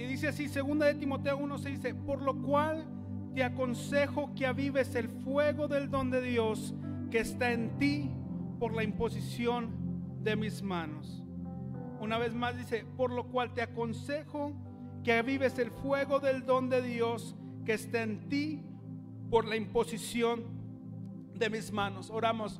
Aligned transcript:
Y 0.00 0.06
dice 0.06 0.28
así, 0.28 0.48
segunda 0.48 0.86
de 0.86 0.94
Timoteo 0.94 1.36
1 1.36 1.58
se 1.58 1.68
dice, 1.68 1.94
por 1.94 2.22
lo 2.22 2.40
cual 2.40 2.86
te 3.34 3.44
aconsejo 3.44 4.34
que 4.34 4.46
avives 4.46 4.94
el 4.94 5.10
fuego 5.10 5.68
del 5.68 5.90
don 5.90 6.10
de 6.10 6.22
Dios 6.22 6.74
que 7.10 7.18
está 7.18 7.52
en 7.52 7.76
ti 7.76 8.10
por 8.58 8.72
la 8.72 8.82
imposición 8.82 9.68
de 10.22 10.36
mis 10.36 10.62
manos. 10.62 11.22
Una 12.00 12.16
vez 12.16 12.32
más 12.32 12.56
dice, 12.56 12.86
por 12.96 13.10
lo 13.10 13.28
cual 13.28 13.52
te 13.52 13.60
aconsejo 13.60 14.54
que 15.04 15.12
avives 15.12 15.58
el 15.58 15.70
fuego 15.70 16.18
del 16.18 16.46
don 16.46 16.70
de 16.70 16.80
Dios 16.80 17.36
que 17.66 17.74
está 17.74 18.02
en 18.02 18.26
ti 18.30 18.62
por 19.28 19.46
la 19.46 19.56
imposición 19.56 20.44
de 21.34 21.50
mis 21.50 21.72
manos. 21.72 22.08
Oramos, 22.08 22.58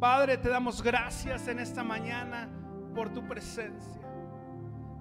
Padre, 0.00 0.36
te 0.36 0.48
damos 0.48 0.82
gracias 0.82 1.46
en 1.46 1.60
esta 1.60 1.84
mañana 1.84 2.48
por 2.92 3.12
tu 3.14 3.22
presencia. 3.28 4.02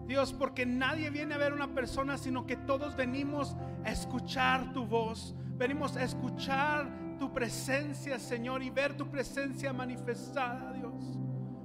Dios, 0.07 0.33
porque 0.33 0.65
nadie 0.65 1.09
viene 1.09 1.35
a 1.35 1.37
ver 1.37 1.53
una 1.53 1.73
persona, 1.73 2.17
sino 2.17 2.45
que 2.45 2.57
todos 2.57 2.95
venimos 2.95 3.55
a 3.85 3.91
escuchar 3.91 4.73
tu 4.73 4.85
voz. 4.85 5.35
Venimos 5.57 5.95
a 5.95 6.03
escuchar 6.03 6.89
tu 7.19 7.31
presencia, 7.31 8.17
Señor, 8.19 8.63
y 8.63 8.69
ver 8.69 8.97
tu 8.97 9.09
presencia 9.09 9.71
manifestada, 9.73 10.73
Dios. 10.73 11.19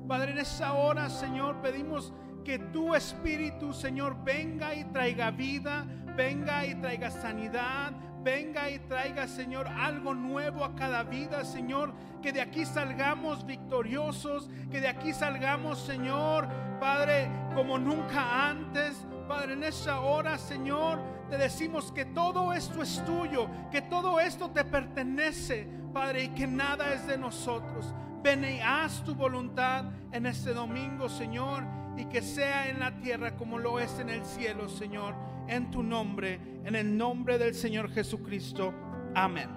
Padre, 0.07 0.33
en 0.33 0.39
esa 0.39 0.75
hora, 0.75 1.09
Señor, 1.09 1.61
pedimos 1.63 2.13
que 2.45 2.59
tu 2.59 2.95
Espíritu, 2.95 3.73
Señor, 3.73 4.23
venga 4.23 4.75
y 4.75 4.85
traiga 4.85 5.31
vida, 5.31 5.85
venga 6.17 6.65
y 6.65 6.75
traiga 6.77 7.11
sanidad, 7.11 7.93
venga 8.27 8.69
y 8.69 8.81
traiga, 8.81 9.29
Señor, 9.29 9.69
algo 9.69 10.13
nuevo 10.13 10.65
a 10.65 10.75
cada 10.75 11.05
vida, 11.05 11.45
Señor. 11.45 11.95
Que 12.21 12.33
de 12.33 12.41
aquí 12.41 12.67
salgamos 12.67 13.47
victoriosos, 13.47 14.51
que 14.69 14.81
de 14.81 14.89
aquí 14.89 15.13
salgamos, 15.13 15.79
Señor, 15.79 16.49
Padre, 16.81 17.31
como 17.55 17.79
nunca 17.79 18.49
antes. 18.49 19.07
Padre, 19.29 19.53
en 19.53 19.63
esa 19.63 20.01
hora, 20.01 20.39
Señor, 20.39 20.99
te 21.31 21.39
decimos 21.39 21.93
que 21.93 22.05
todo 22.05 22.53
esto 22.53 22.83
es 22.83 23.05
tuyo, 23.05 23.49
que 23.71 23.83
todo 23.83 24.19
esto 24.19 24.51
te 24.51 24.65
pertenece, 24.65 25.69
Padre, 25.93 26.25
y 26.25 26.29
que 26.31 26.49
nada 26.49 26.93
es 26.93 27.07
de 27.07 27.17
nosotros. 27.17 27.95
Ven 28.25 28.45
y 28.45 28.59
haz 28.61 29.05
tu 29.05 29.15
voluntad 29.15 29.85
en 30.11 30.27
este 30.27 30.53
domingo, 30.53 31.09
Señor, 31.09 31.63
y 31.97 32.07
que 32.07 32.23
sea 32.23 32.69
en 32.69 32.81
la 32.81 32.99
tierra 33.01 33.37
como 33.37 33.59
lo 33.59 33.79
es 33.81 33.99
en 33.99 34.11
el 34.11 34.25
cielo, 34.25 34.69
Señor 34.69 35.15
en 35.49 35.71
tu 35.71 35.83
nombre, 35.83 36.41
en 36.65 36.75
el 36.75 36.97
nombre 36.97 37.39
del 37.39 37.55
Señor 37.55 37.91
Jesucristo. 37.91 38.73
Amén. 39.15 39.49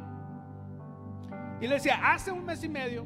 Y 1.61 1.67
le 1.67 1.75
decía, 1.75 2.11
hace 2.11 2.31
un 2.31 2.45
mes 2.45 2.63
y 2.63 2.69
medio, 2.69 3.05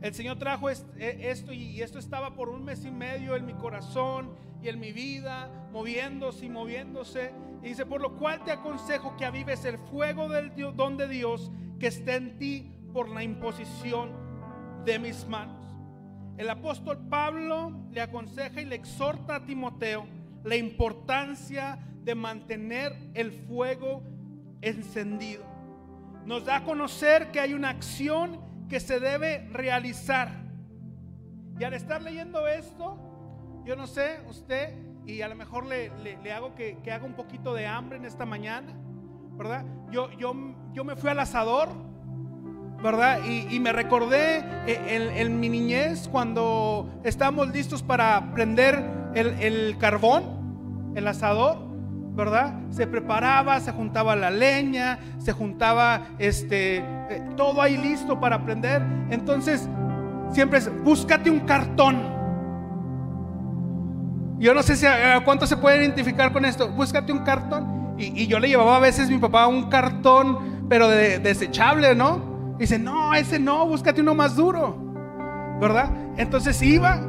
el 0.00 0.14
Señor 0.14 0.38
trajo 0.38 0.70
e, 0.70 0.76
esto 0.98 1.52
y 1.52 1.82
esto 1.82 1.98
estaba 1.98 2.34
por 2.34 2.48
un 2.48 2.64
mes 2.64 2.84
y 2.84 2.90
medio 2.90 3.36
en 3.36 3.44
mi 3.44 3.54
corazón 3.54 4.34
y 4.62 4.68
en 4.68 4.80
mi 4.80 4.92
vida, 4.92 5.50
moviéndose 5.72 6.46
y 6.46 6.48
moviéndose. 6.48 7.32
Y 7.62 7.68
dice, 7.68 7.86
por 7.86 8.00
lo 8.00 8.16
cual 8.16 8.42
te 8.44 8.52
aconsejo 8.52 9.16
que 9.16 9.24
avives 9.24 9.64
el 9.64 9.78
fuego 9.78 10.28
del 10.28 10.52
don 10.74 10.96
de 10.96 11.08
Dios 11.08 11.50
que 11.78 11.88
esté 11.88 12.16
en 12.16 12.38
ti 12.38 12.72
por 12.92 13.08
la 13.08 13.22
imposición 13.22 14.12
de 14.84 14.98
mis 14.98 15.26
manos. 15.26 15.65
El 16.38 16.50
apóstol 16.50 16.98
Pablo 17.08 17.72
le 17.90 18.00
aconseja 18.00 18.60
y 18.60 18.66
le 18.66 18.76
exhorta 18.76 19.36
a 19.36 19.44
Timoteo 19.44 20.06
la 20.44 20.56
importancia 20.56 21.78
de 22.04 22.14
mantener 22.14 22.94
el 23.14 23.32
fuego 23.32 24.02
encendido. 24.60 25.44
Nos 26.24 26.44
da 26.44 26.56
a 26.56 26.64
conocer 26.64 27.30
que 27.30 27.40
hay 27.40 27.54
una 27.54 27.70
acción 27.70 28.40
que 28.68 28.80
se 28.80 29.00
debe 29.00 29.48
realizar. 29.50 30.30
Y 31.58 31.64
al 31.64 31.72
estar 31.72 32.02
leyendo 32.02 32.46
esto, 32.46 32.98
yo 33.64 33.74
no 33.76 33.86
sé, 33.86 34.20
usted, 34.28 34.74
y 35.06 35.22
a 35.22 35.28
lo 35.28 35.36
mejor 35.36 35.66
le, 35.66 35.90
hago 36.32 36.54
que, 36.54 36.78
haga 36.92 37.04
un 37.04 37.14
poquito 37.14 37.54
de 37.54 37.66
hambre 37.66 37.96
en 37.96 38.04
esta 38.04 38.26
mañana, 38.26 38.74
¿verdad? 39.36 39.64
Yo, 39.90 40.10
yo, 40.12 40.34
yo 40.72 40.84
me 40.84 40.96
fui 40.96 41.10
al 41.10 41.20
asador, 41.20 41.70
¿verdad? 42.82 43.20
Y, 43.24 43.58
me 43.60 43.72
recordé 43.72 44.44
eh, 44.66 45.12
en, 45.16 45.40
mi 45.40 45.48
niñez 45.48 46.08
cuando 46.08 46.88
estábamos 47.04 47.48
listos 47.48 47.82
para 47.82 48.32
prender 48.32 48.84
el, 49.14 49.76
carbón 49.78 50.92
el 50.94 51.06
asador, 51.08 51.58
¿verdad? 52.14 52.54
Se 52.70 52.86
preparaba, 52.86 53.60
se 53.60 53.72
juntaba 53.72 54.16
la 54.16 54.30
leña, 54.30 54.98
se 55.18 55.32
juntaba 55.32 56.06
este, 56.18 56.78
eh, 56.78 57.22
todo 57.36 57.60
ahí 57.60 57.76
listo 57.76 58.18
para 58.18 58.44
prender. 58.44 58.82
Entonces, 59.10 59.68
siempre 60.32 60.58
es, 60.58 60.70
búscate 60.82 61.30
un 61.30 61.40
cartón. 61.40 62.16
Yo 64.38 64.54
no 64.54 64.62
sé 64.62 64.76
si 64.76 64.86
a, 64.86 65.22
cuánto 65.24 65.46
se 65.46 65.56
puede 65.56 65.82
identificar 65.82 66.32
con 66.32 66.44
esto. 66.44 66.68
Búscate 66.68 67.12
un 67.12 67.20
cartón. 67.20 67.94
Y, 67.98 68.26
yo 68.26 68.38
le 68.38 68.48
llevaba 68.48 68.76
a 68.76 68.80
veces 68.80 69.08
mi 69.10 69.18
papá 69.18 69.46
un 69.46 69.68
cartón, 69.68 70.66
pero 70.68 70.88
de, 70.88 71.18
desechable, 71.18 71.94
¿no? 71.94 72.35
Dice, 72.58 72.78
no, 72.78 73.14
ese 73.14 73.38
no, 73.38 73.66
búscate 73.66 74.00
uno 74.00 74.14
más 74.14 74.36
duro, 74.36 74.76
¿verdad? 75.60 75.90
Entonces 76.16 76.60
iba 76.62 77.00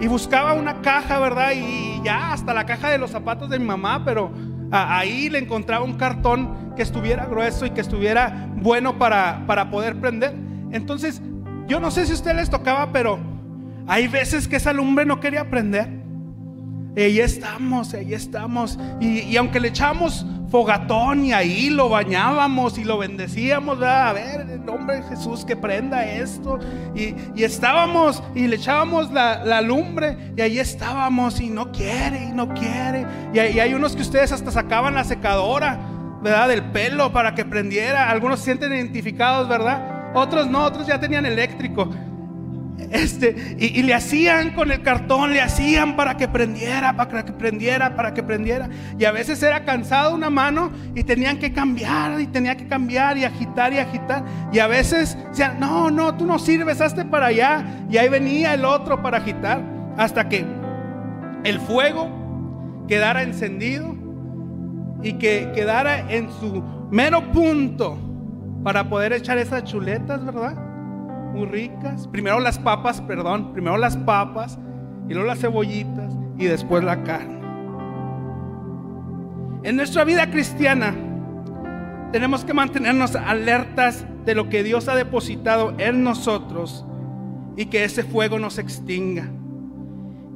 y 0.00 0.06
buscaba 0.06 0.54
una 0.54 0.80
caja, 0.80 1.18
¿verdad? 1.18 1.52
Y 1.54 2.00
ya 2.04 2.32
hasta 2.32 2.54
la 2.54 2.64
caja 2.66 2.90
de 2.90 2.98
los 2.98 3.10
zapatos 3.10 3.50
de 3.50 3.58
mi 3.58 3.66
mamá, 3.66 4.04
pero 4.04 4.32
ahí 4.70 5.28
le 5.28 5.38
encontraba 5.38 5.84
un 5.84 5.94
cartón 5.94 6.72
que 6.76 6.82
estuviera 6.82 7.26
grueso 7.26 7.66
y 7.66 7.70
que 7.70 7.80
estuviera 7.80 8.48
bueno 8.56 8.98
para, 8.98 9.44
para 9.46 9.70
poder 9.70 10.00
prender. 10.00 10.34
Entonces, 10.70 11.20
yo 11.66 11.80
no 11.80 11.90
sé 11.90 12.06
si 12.06 12.12
a 12.12 12.14
usted 12.14 12.34
les 12.34 12.48
tocaba, 12.50 12.92
pero 12.92 13.18
hay 13.86 14.08
veces 14.08 14.48
que 14.48 14.56
esa 14.56 14.72
lumbre 14.72 15.04
no 15.04 15.20
quería 15.20 15.50
prender. 15.50 16.00
Y 16.96 17.00
ahí 17.00 17.20
estamos, 17.20 17.94
ahí 17.94 18.14
estamos. 18.14 18.78
Y, 19.00 19.36
aunque 19.36 19.60
le 19.60 19.68
echamos 19.68 20.26
fogatón 20.50 21.24
y 21.24 21.32
ahí 21.32 21.70
lo 21.70 21.88
bañábamos 21.88 22.76
y 22.76 22.84
lo 22.84 22.98
bendecíamos, 22.98 23.80
a 23.82 24.12
ver, 24.12 24.40
en 24.40 24.66
nombre 24.66 24.96
de 24.96 25.02
Jesús 25.04 25.44
que 25.44 25.56
prenda 25.56 26.04
esto. 26.04 26.58
Y, 26.94 27.14
estábamos 27.42 28.22
y 28.34 28.46
le 28.46 28.56
echábamos 28.56 29.10
la, 29.12 29.60
lumbre 29.60 30.32
y 30.36 30.40
ahí 30.40 30.58
estábamos 30.58 31.40
y 31.40 31.48
no 31.48 31.70
quiere 31.70 32.24
y 32.24 32.32
no 32.32 32.48
quiere. 32.52 33.06
Y, 33.32 33.38
y 33.38 33.60
hay 33.60 33.74
unos 33.74 33.94
que 33.94 34.02
ustedes 34.02 34.32
hasta 34.32 34.50
sacaban 34.50 34.94
la 34.94 35.04
secadora, 35.04 35.78
¿verdad? 36.22 36.48
Del 36.48 36.64
pelo 36.64 37.12
para 37.12 37.34
que 37.34 37.44
prendiera. 37.44 38.10
Algunos 38.10 38.40
se 38.40 38.46
sienten 38.46 38.72
identificados, 38.72 39.48
¿verdad? 39.48 40.12
Otros 40.14 40.48
no, 40.48 40.64
otros 40.64 40.86
ya 40.86 40.98
tenían 40.98 41.24
eléctrico. 41.26 41.88
Este, 42.90 43.56
y, 43.58 43.82
le 43.82 43.94
hacían 43.94 44.50
con 44.50 44.72
el 44.72 44.82
cartón, 44.82 45.32
le 45.32 45.40
hacían 45.40 45.96
para 45.96 46.16
que 46.16 46.26
prendiera, 46.26 46.96
para 46.96 47.24
que 47.24 47.32
prendiera, 47.32 47.94
para 47.94 48.14
que 48.14 48.22
prendiera. 48.22 48.68
Y 48.98 49.04
a 49.04 49.12
veces 49.12 49.42
era 49.42 49.64
cansado 49.64 50.14
una 50.14 50.30
mano 50.30 50.70
y 50.94 51.04
tenían 51.04 51.38
que 51.38 51.52
cambiar 51.52 52.20
y 52.20 52.26
tenía 52.26 52.56
que 52.56 52.66
cambiar 52.66 53.16
y 53.16 53.24
agitar 53.24 53.72
y 53.72 53.78
agitar. 53.78 54.24
Y 54.52 54.58
a 54.58 54.66
veces 54.66 55.16
decían, 55.28 55.60
no, 55.60 55.90
no, 55.90 56.16
tú 56.16 56.26
no 56.26 56.38
sirves, 56.38 56.80
hazte 56.80 57.04
para 57.04 57.26
allá. 57.26 57.64
Y 57.90 57.96
ahí 57.96 58.08
venía 58.08 58.54
el 58.54 58.64
otro 58.64 59.02
para 59.02 59.18
agitar 59.18 59.62
hasta 59.96 60.28
que 60.28 60.44
el 61.44 61.60
fuego 61.60 62.84
quedara 62.88 63.22
encendido 63.22 63.94
y 65.02 65.14
que 65.14 65.52
quedara 65.54 66.10
en 66.10 66.30
su 66.40 66.62
mero 66.90 67.30
punto 67.32 67.98
para 68.64 68.88
poder 68.88 69.12
echar 69.12 69.38
esas 69.38 69.64
chuletas, 69.64 70.24
¿verdad? 70.24 70.69
Muy 71.32 71.46
ricas. 71.46 72.08
Primero 72.08 72.40
las 72.40 72.58
papas, 72.58 73.00
perdón, 73.00 73.52
primero 73.52 73.76
las 73.76 73.96
papas 73.96 74.58
y 75.08 75.14
luego 75.14 75.28
las 75.28 75.40
cebollitas 75.40 76.14
y 76.38 76.46
después 76.46 76.84
la 76.84 77.02
carne. 77.02 77.40
En 79.62 79.76
nuestra 79.76 80.04
vida 80.04 80.30
cristiana 80.30 80.94
tenemos 82.12 82.44
que 82.44 82.54
mantenernos 82.54 83.14
alertas 83.14 84.06
de 84.24 84.34
lo 84.34 84.48
que 84.48 84.62
Dios 84.62 84.88
ha 84.88 84.94
depositado 84.94 85.74
en 85.78 86.02
nosotros 86.02 86.84
y 87.56 87.66
que 87.66 87.84
ese 87.84 88.02
fuego 88.02 88.38
nos 88.38 88.58
extinga. 88.58 89.28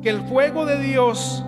Que 0.02 0.10
el 0.10 0.20
fuego 0.22 0.66
de 0.66 0.78
Dios 0.78 1.44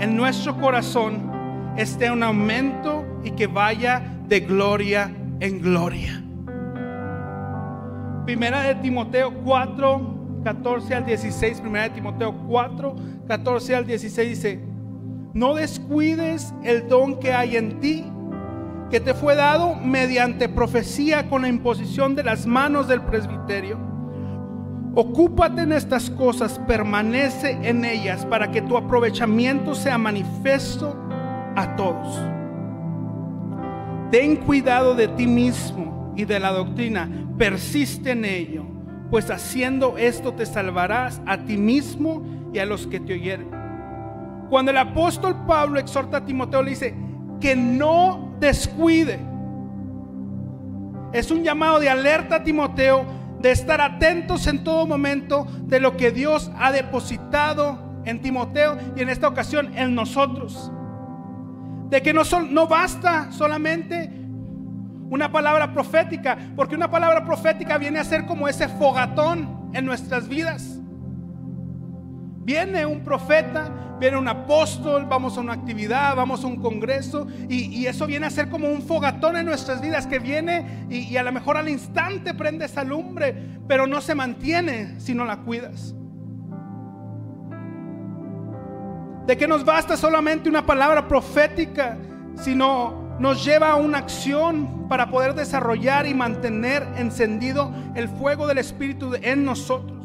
en 0.00 0.16
nuestro 0.16 0.56
corazón 0.58 1.32
esté 1.76 2.06
en 2.06 2.22
aumento 2.22 3.04
y 3.24 3.32
que 3.32 3.46
vaya 3.46 4.02
de 4.28 4.40
gloria 4.40 5.12
en 5.40 5.60
gloria. 5.60 6.22
Primera 8.28 8.60
de 8.60 8.74
Timoteo 8.74 9.32
4, 9.42 10.42
14 10.44 10.94
al 10.94 11.06
16. 11.06 11.62
Primera 11.62 11.84
de 11.84 11.94
Timoteo 11.94 12.34
4, 12.46 12.96
14 13.26 13.74
al 13.74 13.86
16 13.86 14.28
dice, 14.28 14.60
no 15.32 15.54
descuides 15.54 16.52
el 16.62 16.88
don 16.88 17.20
que 17.20 17.32
hay 17.32 17.56
en 17.56 17.80
ti, 17.80 18.04
que 18.90 19.00
te 19.00 19.14
fue 19.14 19.34
dado 19.34 19.76
mediante 19.76 20.50
profecía 20.50 21.30
con 21.30 21.40
la 21.40 21.48
imposición 21.48 22.14
de 22.14 22.24
las 22.24 22.46
manos 22.46 22.86
del 22.86 23.00
presbiterio. 23.00 23.78
Ocúpate 24.94 25.62
en 25.62 25.72
estas 25.72 26.10
cosas, 26.10 26.58
permanece 26.68 27.52
en 27.62 27.82
ellas 27.82 28.26
para 28.26 28.50
que 28.50 28.60
tu 28.60 28.76
aprovechamiento 28.76 29.74
sea 29.74 29.96
manifiesto 29.96 30.94
a 31.56 31.76
todos. 31.76 32.20
Ten 34.10 34.36
cuidado 34.36 34.94
de 34.94 35.08
ti 35.08 35.26
mismo 35.26 35.97
y 36.18 36.24
de 36.24 36.40
la 36.40 36.50
doctrina 36.50 37.08
persiste 37.38 38.10
en 38.10 38.24
ello, 38.24 38.64
pues 39.08 39.30
haciendo 39.30 39.96
esto 39.96 40.34
te 40.34 40.44
salvarás 40.44 41.22
a 41.26 41.38
ti 41.38 41.56
mismo 41.56 42.50
y 42.52 42.58
a 42.58 42.66
los 42.66 42.88
que 42.88 42.98
te 42.98 43.12
oyeren. 43.12 43.48
Cuando 44.50 44.72
el 44.72 44.78
apóstol 44.78 45.46
Pablo 45.46 45.78
exhorta 45.78 46.16
a 46.16 46.24
Timoteo, 46.24 46.62
le 46.62 46.70
dice 46.70 46.94
que 47.40 47.54
no 47.54 48.34
descuide. 48.40 49.20
Es 51.12 51.30
un 51.30 51.44
llamado 51.44 51.78
de 51.78 51.88
alerta 51.88 52.36
a 52.36 52.42
Timoteo 52.42 53.06
de 53.40 53.52
estar 53.52 53.80
atentos 53.80 54.48
en 54.48 54.64
todo 54.64 54.88
momento 54.88 55.46
de 55.66 55.78
lo 55.78 55.96
que 55.96 56.10
Dios 56.10 56.50
ha 56.58 56.72
depositado 56.72 57.78
en 58.04 58.20
Timoteo 58.20 58.76
y 58.96 59.02
en 59.02 59.08
esta 59.08 59.28
ocasión 59.28 59.70
en 59.78 59.94
nosotros. 59.94 60.72
De 61.90 62.02
que 62.02 62.12
no, 62.12 62.22
no 62.50 62.66
basta 62.66 63.30
solamente 63.30 64.18
una 65.10 65.30
palabra 65.30 65.72
profética, 65.72 66.36
porque 66.56 66.74
una 66.74 66.90
palabra 66.90 67.24
profética 67.24 67.78
viene 67.78 67.98
a 67.98 68.04
ser 68.04 68.26
como 68.26 68.48
ese 68.48 68.68
fogatón 68.68 69.70
en 69.72 69.84
nuestras 69.84 70.28
vidas. 70.28 70.78
Viene 72.44 72.86
un 72.86 73.04
profeta, 73.04 73.96
viene 74.00 74.16
un 74.16 74.28
apóstol, 74.28 75.06
vamos 75.06 75.36
a 75.36 75.40
una 75.40 75.52
actividad, 75.52 76.16
vamos 76.16 76.44
a 76.44 76.46
un 76.46 76.56
congreso 76.56 77.26
y, 77.48 77.86
eso 77.86 78.06
viene 78.06 78.26
a 78.26 78.30
ser 78.30 78.48
como 78.48 78.68
un 78.68 78.82
fogatón 78.82 79.36
en 79.36 79.46
nuestras 79.46 79.80
vidas 79.80 80.06
que 80.06 80.18
viene 80.18 80.86
y, 80.88 81.00
y 81.00 81.16
a 81.16 81.22
lo 81.22 81.32
mejor 81.32 81.56
al 81.56 81.68
instante 81.68 82.34
prende 82.34 82.64
esa 82.64 82.84
lumbre, 82.84 83.34
pero 83.66 83.86
no 83.86 84.00
se 84.00 84.14
mantiene 84.14 84.98
si 85.00 85.14
no 85.14 85.24
la 85.24 85.38
cuidas. 85.38 85.94
De 89.26 89.36
que 89.36 89.46
nos 89.46 89.62
basta 89.64 89.96
solamente 89.98 90.48
una 90.48 90.64
palabra 90.64 91.06
profética, 91.06 91.98
sino 92.34 93.07
nos 93.18 93.44
lleva 93.44 93.72
a 93.72 93.76
una 93.76 93.98
acción 93.98 94.86
para 94.88 95.10
poder 95.10 95.34
desarrollar 95.34 96.06
y 96.06 96.14
mantener 96.14 96.86
encendido 96.96 97.72
el 97.94 98.08
fuego 98.08 98.46
del 98.46 98.58
Espíritu 98.58 99.14
en 99.20 99.44
nosotros 99.44 99.98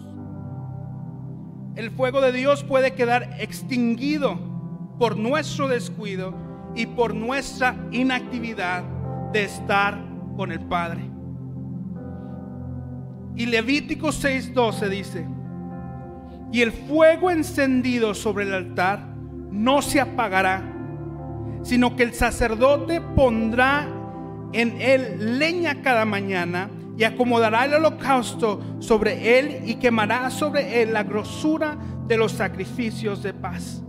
el 1.76 1.90
fuego 1.90 2.22
de 2.22 2.32
Dios 2.32 2.64
puede 2.64 2.94
quedar 2.94 3.36
extinguido 3.40 4.38
por 5.00 5.18
nuestro 5.18 5.68
descuido 5.68 6.34
y 6.76 6.86
por 6.86 7.16
nuestra 7.16 7.76
inactividad 7.92 8.84
de 9.32 9.46
estar 9.46 10.00
con 10.38 10.52
el 10.52 10.60
Padre. 10.60 11.02
Y 13.36 13.48
Levítico 13.48 14.10
6:12 14.10 14.90
dice, 14.90 15.28
y 16.52 16.62
el 16.62 16.72
fuego 16.72 17.32
encendido 17.32 18.14
sobre 18.14 18.46
el 18.46 18.54
altar 18.54 19.00
no 19.52 19.82
se 19.82 20.00
apagará, 20.00 20.62
sino 21.64 21.96
que 21.96 22.04
el 22.04 22.14
sacerdote 22.14 23.02
pondrá 23.02 23.88
en 24.54 24.80
él 24.80 25.40
leña 25.40 25.82
cada 25.82 26.06
mañana 26.06 26.70
y 26.98 27.04
acomodará 27.04 27.66
el 27.66 27.74
holocausto 27.74 28.62
sobre 28.80 29.40
él 29.40 29.62
y 29.66 29.76
quemará 29.76 30.30
sobre 30.30 30.84
él 30.84 30.94
la 30.94 31.04
grosura 31.04 31.78
de 32.08 32.18
los 32.18 32.34
sacrificios 32.34 33.24
de 33.24 33.34
paz. 33.34 33.84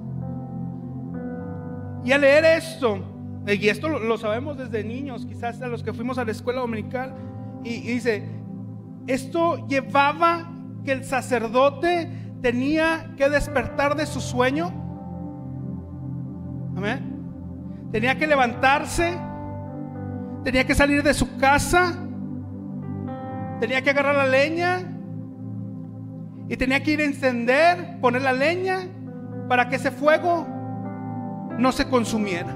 Y 2.05 2.13
al 2.13 2.23
leer 2.23 2.45
esto, 2.45 2.99
y 3.47 3.69
esto 3.69 3.89
lo, 3.89 4.19
sabemos 4.19 4.57
desde 4.57 4.85
niños, 4.85 5.27
quizás 5.27 5.61
a 5.61 5.69
los 5.69 5.83
que 5.83 5.93
fuimos 5.93 6.19
a 6.19 6.25
la 6.25 6.33
escuela 6.33 6.61
dominical, 6.61 7.15
y, 7.63 7.75
y 7.75 7.95
dice, 7.95 8.23
esto 9.07 9.67
llevaba 9.69 10.51
que 10.85 10.93
el 10.93 11.05
sacerdote 11.05 12.11
tenía 12.41 13.15
que 13.17 13.29
despertar 13.29 13.97
de 13.97 14.07
su 14.07 14.21
sueño. 14.21 14.73
Amén. 16.77 17.14
Tenía 17.95 18.19
que 18.19 18.27
levantarse, 18.27 19.15
tenía 20.43 20.67
que 20.67 20.75
salir 20.75 21.05
de 21.05 21.15
su 21.15 21.37
casa 21.37 22.05
tenía 23.61 23.83
que 23.83 23.91
agarrar 23.91 24.17
la 24.17 24.27
leña 24.27 24.83
y 26.49 26.57
tenía 26.57 26.83
que 26.83 26.93
ir 26.93 27.01
a 27.01 27.05
encender, 27.05 27.99
poner 28.01 28.23
la 28.23 28.33
leña 28.33 28.81
para 29.49 29.69
que 29.69 29.77
ese 29.77 29.91
fuego 29.91 30.47
no 31.59 31.73
se 31.73 31.89
consumiera. 31.89 32.55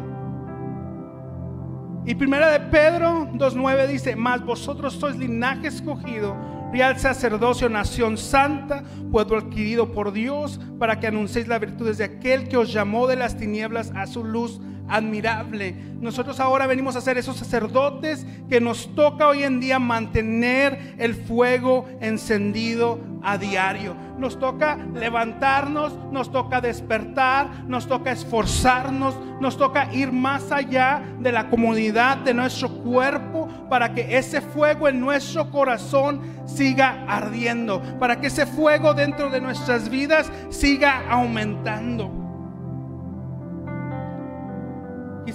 Y 2.05 2.15
primera 2.15 2.51
de 2.51 2.61
Pedro 2.61 3.29
2.9 3.33 3.87
dice, 3.87 4.17
mas 4.17 4.45
vosotros 4.45 4.95
sois 4.95 5.17
linaje 5.17 5.69
escogido, 5.69 6.37
real 6.73 6.99
sacerdocio, 6.99 7.69
nación 7.69 8.17
santa, 8.17 8.83
pueblo 9.11 9.39
adquirido 9.39 9.93
por 9.93 10.13
Dios, 10.13 10.61
para 10.79 11.01
que 11.01 11.07
anunciéis 11.07 11.49
las 11.49 11.61
virtudes 11.61 11.99
de 11.99 12.05
aquel 12.05 12.49
que 12.49 12.57
os 12.57 12.73
llamó 12.73 13.07
de 13.07 13.17
las 13.17 13.37
tinieblas 13.37 13.93
a 13.95 14.07
su 14.07 14.25
luz 14.25 14.61
admirable. 14.89 15.75
Nosotros 16.01 16.41
ahora 16.41 16.67
venimos 16.67 16.97
a 16.97 17.01
ser 17.01 17.19
esos 17.19 17.37
sacerdotes 17.37 18.27
que 18.49 18.61
nos 18.61 18.95
toca 18.95 19.29
hoy 19.29 19.43
en 19.43 19.61
día 19.61 19.79
mantener 19.79 20.95
el 20.99 21.15
fuego 21.15 21.87
encendido 22.01 23.01
a 23.23 23.37
diario. 23.39 23.97
Nos 24.19 24.39
toca 24.39 24.77
levantarnos, 24.95 25.97
nos 26.11 26.31
toca 26.31 26.61
despertar, 26.61 27.65
nos 27.67 27.87
toca 27.87 28.13
esforzarnos, 28.13 29.17
nos 29.41 29.57
toca 29.57 29.93
ir 29.93 30.13
más 30.13 30.51
allá 30.51 31.03
de 31.21 31.33
la 31.33 31.49
comodidad 31.49 32.17
de 32.19 32.35
nuestro 32.35 32.69
cuerpo 32.69 33.49
para 33.69 33.95
que 33.95 34.17
ese 34.17 34.41
fuego 34.41 34.89
en 34.89 35.01
nuestro 35.01 35.51
corazón 35.51 36.21
siga 36.47 37.05
ardiendo, 37.07 37.83
para 37.99 38.21
que 38.21 38.29
ese 38.29 38.47
fuego 38.47 38.95
dentro 38.95 39.31
de 39.31 39.41
nuestras 39.41 39.89
vidas 39.89 40.31
siga 40.51 41.05
aumentando. 41.09 42.18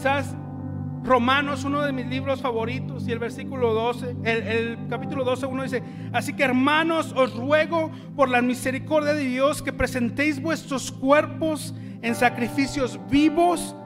Quizás 0.04 0.36
Romanos, 1.06 1.64
uno 1.64 1.82
de 1.82 1.94
mis 1.94 2.06
libros 2.08 2.42
favoritos, 2.42 3.08
y 3.08 3.14
el 3.14 3.20
versículo 3.20 3.74
12, 3.74 4.18
el, 4.26 4.78
capítulo 4.90 5.24
12, 5.24 5.46
uno 5.46 5.64
dice, 5.64 5.82
así 6.12 6.34
que 6.34 6.44
hermanos, 6.44 7.14
os 7.16 7.34
ruego 7.34 7.90
por 8.14 8.28
la 8.28 8.42
misericordia 8.42 9.14
de 9.14 9.24
Dios 9.24 9.62
que 9.62 9.72
presentéis 9.72 10.42
vuestros 10.42 10.92
cuerpos 10.92 11.74
en 12.02 12.16
sacrificios 12.16 13.00
vivos, 13.10 13.78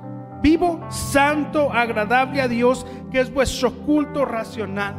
vivo, 0.41 0.83
santo, 0.89 1.71
agradable 1.71 2.41
a 2.41 2.47
Dios, 2.47 2.83
que 3.11 3.19
es 3.19 3.31
vuestro 3.31 3.71
culto 3.71 4.25
racional. 4.25 4.95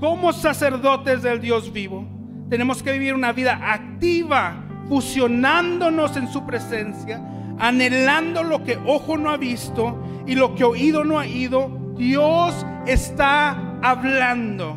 Como 0.00 0.32
sacerdotes 0.32 1.20
del 1.20 1.38
Dios 1.38 1.70
vivo, 1.70 2.08
tenemos 2.48 2.82
que 2.82 2.92
vivir 2.92 3.12
una 3.12 3.32
vida 3.32 3.60
activa, 3.62 4.56
fusionándonos 4.88 6.16
en 6.16 6.28
su 6.28 6.46
presencia 6.46 7.20
anhelando 7.58 8.42
lo 8.42 8.62
que 8.64 8.78
ojo 8.86 9.16
no 9.16 9.30
ha 9.30 9.36
visto 9.36 9.98
y 10.26 10.34
lo 10.34 10.54
que 10.54 10.64
oído 10.64 11.04
no 11.04 11.18
ha 11.18 11.26
ido, 11.26 11.70
Dios 11.96 12.66
está 12.86 13.78
hablando. 13.82 14.76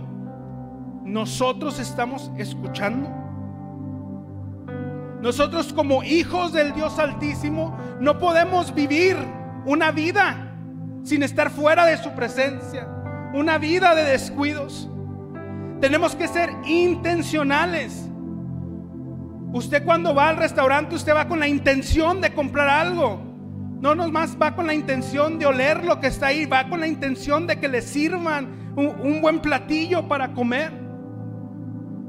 Nosotros 1.04 1.80
estamos 1.80 2.32
escuchando. 2.38 3.10
Nosotros 5.22 5.74
como 5.74 6.04
hijos 6.04 6.54
del 6.54 6.74
Dios 6.74 6.98
Altísimo 6.98 7.78
no 8.00 8.18
podemos 8.20 8.74
vivir 8.74 9.18
una 9.66 9.92
vida 9.92 10.54
sin 11.04 11.24
estar 11.24 11.50
fuera 11.50 11.86
de 11.86 11.98
su 11.98 12.12
presencia, 12.12 12.88
una 13.34 13.58
vida 13.58 13.96
de 13.96 14.04
descuidos. 14.04 14.90
Tenemos 15.82 16.16
que 16.16 16.28
ser 16.28 16.52
intencionales. 16.66 18.09
Usted 19.52 19.84
cuando 19.84 20.14
va 20.14 20.30
al 20.30 20.38
restaurante, 20.38 20.96
usted 20.96 21.16
va 21.16 21.28
con 21.28 21.40
la 21.40 21.48
intención 21.48 22.22
de 22.22 22.34
comprar 22.34 22.70
algo. 22.70 23.20
No 23.82 23.96
nomás 23.96 24.38
va 24.40 24.56
con 24.56 24.68
la 24.68 24.76
intención 24.76 25.40
de 25.40 25.48
oler 25.48 25.84
lo 25.84 26.00
que 26.00 26.08
está 26.08 26.28
ahí, 26.28 26.46
va 26.46 26.70
con 26.70 26.82
la 26.82 26.88
intención 26.88 27.48
de 27.48 27.60
que 27.60 27.68
le 27.68 27.82
sirvan 27.82 28.74
un, 28.76 29.22
buen 29.22 29.40
platillo 29.40 30.08
para 30.08 30.34
comer. 30.34 30.72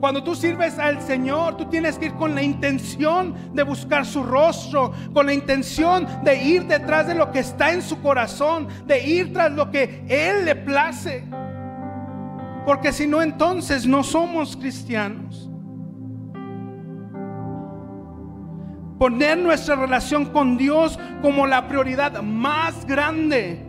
Cuando 0.00 0.22
tú 0.22 0.34
sirves 0.34 0.78
al 0.78 1.00
Señor, 1.00 1.56
tú 1.56 1.66
tienes 1.66 1.98
que 1.98 2.06
ir 2.06 2.14
con 2.14 2.34
la 2.34 2.42
intención 2.42 3.34
de 3.54 3.62
buscar 3.62 4.04
su 4.04 4.22
rostro, 4.22 4.92
con 5.14 5.26
la 5.26 5.32
intención 5.32 6.06
de 6.24 6.42
ir 6.42 6.66
detrás 6.66 7.06
de 7.06 7.14
lo 7.14 7.30
que 7.30 7.38
está 7.38 7.72
en 7.72 7.82
su 7.82 8.00
corazón, 8.02 8.68
de 8.86 9.06
ir 9.06 9.32
tras 9.32 9.52
lo 9.52 9.70
que 9.70 10.04
Él 10.08 10.44
le 10.44 10.56
place. 10.56 11.24
Porque 12.66 12.92
si 12.92 13.06
no, 13.06 13.22
entonces 13.22 13.86
no 13.86 14.02
somos 14.02 14.56
cristianos. 14.56 15.50
Poner 19.00 19.38
nuestra 19.38 19.76
relación 19.76 20.26
con 20.26 20.58
Dios 20.58 20.98
como 21.22 21.46
la 21.46 21.66
prioridad 21.68 22.20
más 22.20 22.84
grande, 22.84 23.64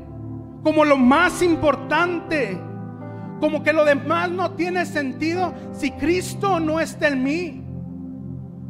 como 0.61 0.83
lo 0.83 0.97
más 0.97 1.41
importante, 1.41 2.59
como 3.39 3.63
que 3.63 3.71
lo 3.71 3.85
demás 3.85 4.29
no 4.29 4.51
tiene 4.51 4.85
sentido 4.85 5.53
si 5.71 5.91
Cristo 5.91 6.59
no 6.59 6.81
está 6.81 7.07
en 7.07 7.23
mí. 7.23 7.63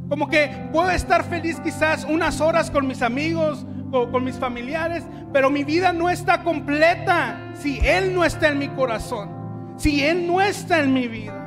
Como 0.07 0.29
que 0.29 0.69
puedo 0.71 0.91
estar 0.91 1.23
feliz 1.23 1.59
quizás 1.61 2.05
unas 2.05 2.39
horas 2.39 2.69
con 2.69 2.85
mis 2.85 3.01
amigos, 3.01 3.65
o 3.91 4.11
con 4.11 4.23
mis 4.23 4.37
familiares, 4.37 5.03
pero 5.33 5.49
mi 5.49 5.63
vida 5.63 5.91
no 5.91 6.11
está 6.11 6.43
completa 6.43 7.53
si 7.55 7.79
Él 7.79 8.13
no 8.13 8.23
está 8.23 8.49
en 8.49 8.59
mi 8.59 8.69
corazón, 8.69 9.73
si 9.77 10.03
Él 10.03 10.27
no 10.27 10.39
está 10.39 10.79
en 10.79 10.93
mi 10.93 11.07
vida. 11.07 11.40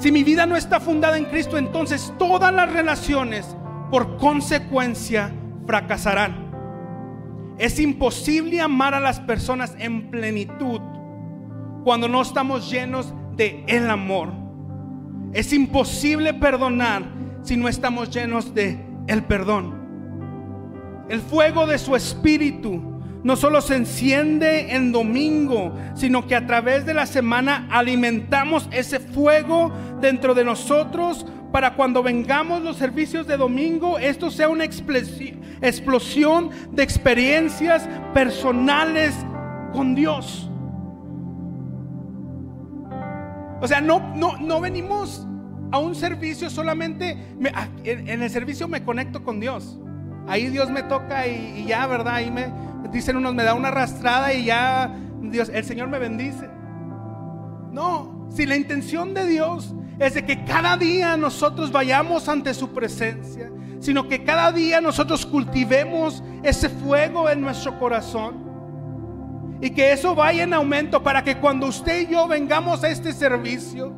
Si 0.00 0.10
mi 0.10 0.24
vida 0.24 0.46
no 0.46 0.56
está 0.56 0.80
fundada 0.80 1.18
en 1.18 1.26
Cristo, 1.26 1.58
entonces 1.58 2.12
todas 2.18 2.54
las 2.54 2.72
relaciones 2.72 3.54
por 3.90 4.16
consecuencia 4.16 5.30
fracasarán. 5.66 6.50
Es 7.58 7.78
imposible 7.78 8.62
amar 8.62 8.94
a 8.94 9.00
las 9.00 9.20
personas 9.20 9.76
en 9.78 10.10
plenitud 10.10 10.80
cuando 11.84 12.08
no 12.08 12.22
estamos 12.22 12.70
llenos 12.70 13.12
de 13.36 13.62
el 13.66 13.90
amor. 13.90 14.32
Es 15.34 15.52
imposible 15.52 16.32
perdonar 16.32 17.02
si 17.42 17.58
no 17.58 17.68
estamos 17.68 18.08
llenos 18.08 18.54
de 18.54 18.82
el 19.06 19.22
perdón. 19.24 19.74
El 21.10 21.20
fuego 21.20 21.66
de 21.66 21.76
su 21.76 21.94
espíritu 21.94 22.89
no 23.22 23.36
solo 23.36 23.60
se 23.60 23.76
enciende 23.76 24.74
en 24.74 24.92
domingo, 24.92 25.74
sino 25.94 26.26
que 26.26 26.34
a 26.34 26.46
través 26.46 26.86
de 26.86 26.94
la 26.94 27.06
semana 27.06 27.66
alimentamos 27.70 28.68
ese 28.72 28.98
fuego 28.98 29.72
dentro 30.00 30.34
de 30.34 30.44
nosotros 30.44 31.26
para 31.52 31.74
cuando 31.74 32.02
vengamos 32.02 32.62
los 32.62 32.76
servicios 32.76 33.26
de 33.26 33.36
domingo, 33.36 33.98
esto 33.98 34.30
sea 34.30 34.48
una 34.48 34.64
explosión 34.64 36.50
de 36.70 36.82
experiencias 36.82 37.88
personales 38.14 39.14
con 39.72 39.94
Dios. 39.94 40.48
O 43.60 43.68
sea, 43.68 43.80
no, 43.80 44.14
no, 44.16 44.38
no 44.38 44.60
venimos 44.60 45.26
a 45.72 45.78
un 45.78 45.94
servicio 45.94 46.48
solamente, 46.48 47.18
en, 47.84 48.22
el 48.22 48.30
servicio 48.30 48.68
me 48.68 48.82
conecto 48.82 49.22
con 49.22 49.40
Dios. 49.40 49.78
Ahí 50.26 50.48
Dios 50.48 50.70
me 50.70 50.82
toca 50.84 51.26
y, 51.26 51.60
y 51.60 51.66
ya, 51.66 51.86
¿verdad? 51.86 52.14
Ahí 52.14 52.30
me, 52.30 52.46
dicen 52.92 53.16
unos, 53.16 53.34
me 53.34 53.44
da 53.44 53.54
una 53.54 53.68
arrastrada 53.68 54.32
y 54.32 54.44
ya, 54.44 54.94
Dios, 55.22 55.50
el 55.52 55.64
Señor 55.64 55.88
me 55.88 55.98
bendice. 55.98 56.48
No, 57.70 58.28
si 58.30 58.46
la 58.46 58.56
intención 58.56 59.14
de 59.14 59.26
Dios 59.26 59.74
es 59.98 60.14
de 60.14 60.24
que 60.24 60.44
cada 60.44 60.76
día 60.76 61.16
nosotros 61.16 61.70
vayamos 61.70 62.28
ante 62.28 62.54
su 62.54 62.72
presencia, 62.72 63.50
sino 63.80 64.08
que 64.08 64.24
cada 64.24 64.50
día 64.52 64.80
nosotros 64.80 65.26
cultivemos 65.26 66.22
ese 66.42 66.68
fuego 66.68 67.28
en 67.28 67.40
nuestro 67.40 67.78
corazón. 67.78 68.48
Y 69.60 69.70
que 69.70 69.92
eso 69.92 70.14
vaya 70.14 70.44
en 70.44 70.54
aumento 70.54 71.02
para 71.02 71.22
que 71.22 71.36
cuando 71.36 71.66
usted 71.66 72.08
y 72.08 72.12
yo 72.12 72.26
vengamos 72.26 72.82
a 72.82 72.88
este 72.88 73.12
servicio, 73.12 73.94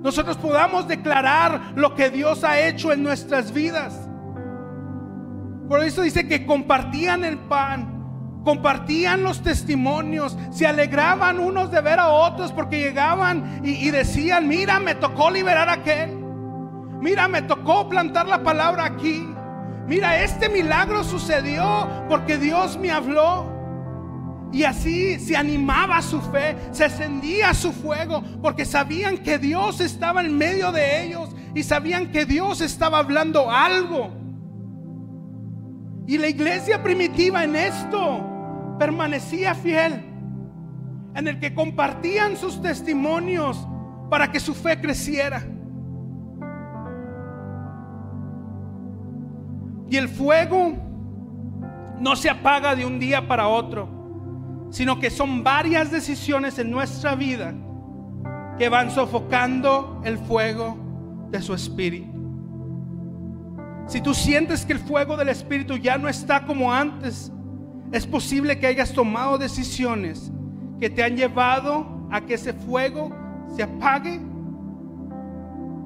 nosotros 0.00 0.36
podamos 0.38 0.88
declarar 0.88 1.72
lo 1.76 1.94
que 1.94 2.10
Dios 2.10 2.42
ha 2.42 2.58
hecho 2.58 2.90
en 2.90 3.02
nuestras 3.02 3.52
vidas. 3.52 4.08
Por 5.68 5.84
eso 5.84 6.02
dice 6.02 6.26
que 6.26 6.44
compartían 6.44 7.24
el 7.24 7.38
pan, 7.38 7.91
compartían 8.44 9.22
los 9.22 9.42
testimonios, 9.42 10.36
se 10.50 10.66
alegraban 10.66 11.38
unos 11.38 11.70
de 11.70 11.80
ver 11.80 11.98
a 11.98 12.08
otros 12.08 12.52
porque 12.52 12.78
llegaban 12.78 13.60
y, 13.64 13.90
decían, 13.90 14.48
mira, 14.48 14.80
me 14.80 14.94
tocó 14.94 15.30
liberar 15.30 15.68
a 15.68 15.74
aquel, 15.74 16.16
mira, 17.00 17.28
me 17.28 17.42
tocó 17.42 17.88
plantar 17.88 18.26
la 18.26 18.42
palabra 18.42 18.84
aquí, 18.84 19.26
mira, 19.86 20.22
este 20.22 20.48
milagro 20.48 21.04
sucedió 21.04 21.88
porque 22.08 22.38
Dios 22.38 22.78
me 22.78 22.90
habló. 22.90 23.50
Y 24.52 24.64
así 24.64 25.18
se 25.18 25.34
animaba 25.34 26.02
su 26.02 26.20
fe, 26.20 26.54
se 26.72 26.84
encendía 26.84 27.54
su 27.54 27.72
fuego, 27.72 28.22
porque 28.42 28.66
sabían 28.66 29.16
que 29.16 29.38
Dios 29.38 29.80
estaba 29.80 30.20
en 30.20 30.36
medio 30.36 30.72
de 30.72 31.06
ellos 31.06 31.30
y 31.54 31.62
sabían 31.62 32.12
que 32.12 32.26
Dios 32.26 32.60
estaba 32.60 32.98
hablando 32.98 33.50
algo. 33.50 34.10
Y 36.06 36.18
la 36.18 36.28
iglesia 36.28 36.82
primitiva 36.82 37.44
en 37.44 37.56
esto 37.56 38.31
permanecía 38.78 39.54
fiel, 39.54 40.04
en 41.14 41.28
el 41.28 41.38
que 41.38 41.54
compartían 41.54 42.36
sus 42.36 42.60
testimonios 42.60 43.66
para 44.10 44.30
que 44.30 44.40
su 44.40 44.54
fe 44.54 44.80
creciera. 44.80 45.42
Y 49.88 49.96
el 49.96 50.08
fuego 50.08 50.72
no 51.98 52.16
se 52.16 52.30
apaga 52.30 52.74
de 52.74 52.86
un 52.86 52.98
día 52.98 53.28
para 53.28 53.48
otro 53.48 54.02
sino 54.72 54.98
que 54.98 55.10
son 55.10 55.44
varias 55.44 55.90
decisiones 55.90 56.58
en 56.58 56.70
nuestra 56.70 57.14
vida 57.14 57.52
que 58.58 58.70
van 58.70 58.90
sofocando 58.90 60.00
el 60.02 60.16
fuego 60.16 60.78
de 61.30 61.42
su 61.42 61.52
espíritu. 61.52 62.10
Si 63.86 64.00
tú 64.00 64.14
sientes 64.14 64.64
que 64.64 64.72
el 64.72 64.78
fuego 64.78 65.18
del 65.18 65.28
espíritu 65.28 65.76
ya 65.76 65.98
no 65.98 66.08
está 66.08 66.46
como 66.46 66.72
antes, 66.72 67.30
es 67.92 68.06
posible 68.06 68.58
que 68.58 68.66
hayas 68.66 68.92
tomado 68.92 69.36
decisiones 69.36 70.32
que 70.80 70.88
te 70.88 71.04
han 71.04 71.16
llevado 71.16 72.08
a 72.10 72.22
que 72.22 72.34
ese 72.34 72.54
fuego 72.54 73.10
se 73.54 73.62
apague, 73.62 74.20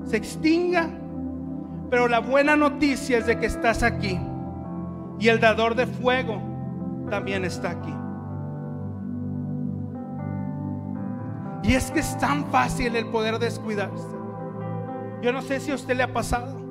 se 0.05 0.17
extinga. 0.17 0.89
Pero 1.91 2.09
la 2.09 2.21
buena 2.21 2.57
noticia 2.57 3.19
es 3.19 3.27
de 3.27 3.39
que 3.39 3.47
estás 3.47 3.83
aquí 3.83 4.19
y 5.19 5.29
el 5.29 5.41
dador 5.41 5.75
de 5.75 5.87
fuego 5.87 6.41
también 7.11 7.45
está 7.45 7.71
aquí. 7.71 7.95
Y 11.63 11.75
es 11.75 11.91
que 11.91 12.01
es 12.01 12.17
tan 12.19 12.47
fácil 12.47 12.95
el 12.95 13.07
poder 13.07 13.39
descuidarse. 13.41 14.07
Yo 15.23 15.33
no 15.33 15.43
sé 15.43 15.59
si 15.59 15.73
a 15.73 15.75
usted 15.75 15.97
le 15.97 16.05
ha 16.05 16.13
pasado. 16.13 16.66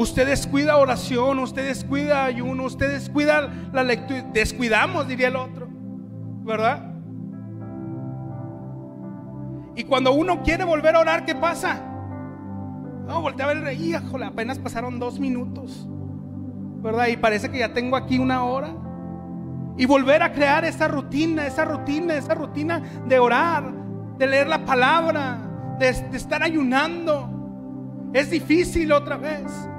Usted 0.00 0.26
descuida 0.26 0.78
oración, 0.78 1.40
usted 1.40 1.68
descuida 1.68 2.24
ayuno, 2.24 2.64
usted 2.64 2.90
descuida 2.90 3.50
la 3.70 3.82
lectura. 3.82 4.24
Descuidamos, 4.32 5.06
diría 5.06 5.28
el 5.28 5.36
otro. 5.36 5.68
¿Verdad? 6.42 6.94
Y 9.76 9.84
cuando 9.84 10.14
uno 10.14 10.42
quiere 10.42 10.64
volver 10.64 10.96
a 10.96 11.00
orar, 11.00 11.26
¿qué 11.26 11.34
pasa? 11.34 11.82
No, 13.06 13.20
voltea 13.20 13.44
a 13.44 13.52
ver, 13.52 13.78
híjole, 13.78 14.24
apenas 14.24 14.58
pasaron 14.58 14.98
dos 14.98 15.20
minutos. 15.20 15.86
¿Verdad? 16.82 17.08
Y 17.08 17.18
parece 17.18 17.50
que 17.50 17.58
ya 17.58 17.74
tengo 17.74 17.94
aquí 17.94 18.18
una 18.18 18.44
hora. 18.44 18.70
Y 19.76 19.84
volver 19.84 20.22
a 20.22 20.32
crear 20.32 20.64
esa 20.64 20.88
rutina, 20.88 21.46
esa 21.46 21.66
rutina, 21.66 22.16
esa 22.16 22.32
rutina 22.32 22.80
de 23.06 23.18
orar, 23.18 23.70
de 24.16 24.26
leer 24.26 24.48
la 24.48 24.64
palabra, 24.64 25.76
de, 25.78 25.90
estar 25.90 26.42
ayunando. 26.42 28.08
Es 28.14 28.30
difícil 28.30 28.92
otra 28.92 29.18
vez. 29.18 29.69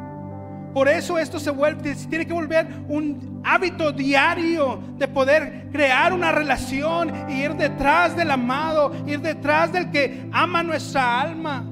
Por 0.74 0.88
eso 0.88 1.18
esto 1.18 1.40
se 1.40 1.52
vuelve, 1.52 1.96
tiene 2.10 2.26
que 2.26 2.34
volver 2.34 2.68
un 2.88 3.42
hábito 3.44 3.92
diario 3.92 4.82
de 4.98 5.08
poder 5.08 5.70
crear 5.72 6.14
una 6.14 6.32
relación 6.32 7.14
e 7.30 7.44
ir 7.44 7.56
detrás 7.56 8.16
del 8.16 8.32
amado, 8.32 8.94
ir 9.06 9.20
detrás 9.20 9.72
del 9.74 9.92
que 9.92 10.30
ama 10.32 10.64
nuestra 10.64 11.22
alma, 11.22 11.66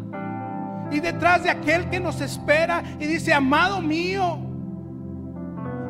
y 0.92 1.00
detrás 1.00 1.44
de 1.44 1.50
aquel 1.50 1.90
que 1.90 2.00
nos 2.00 2.20
espera 2.22 2.84
y 3.00 3.06
dice, 3.06 3.34
amado 3.34 3.82
mío, 3.82 4.40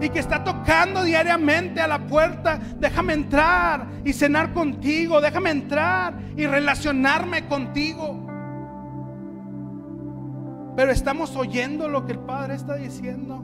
y 0.02 0.10
que 0.10 0.20
está 0.20 0.44
tocando 0.44 1.04
diariamente 1.04 1.82
a 1.82 1.88
la 1.88 2.00
puerta, 2.00 2.60
déjame 2.80 3.14
entrar 3.14 3.88
y 4.06 4.14
cenar 4.14 4.54
contigo, 4.54 5.20
déjame 5.20 5.52
entrar 5.52 6.14
y 6.38 6.46
relacionarme 6.46 7.46
contigo. 7.48 8.29
Pero 10.80 10.94
estamos 10.94 11.36
oyendo 11.36 11.90
lo 11.90 12.06
que 12.06 12.14
el 12.14 12.20
Padre 12.20 12.56
está 12.56 12.76
diciendo. 12.76 13.44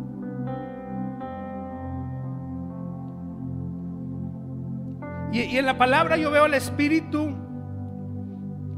Y, 5.34 5.58
en 5.58 5.66
la 5.66 5.78
palabra 5.78 6.16
yo 6.16 6.32
veo 6.32 6.46
al 6.46 6.54
Espíritu 6.54 7.36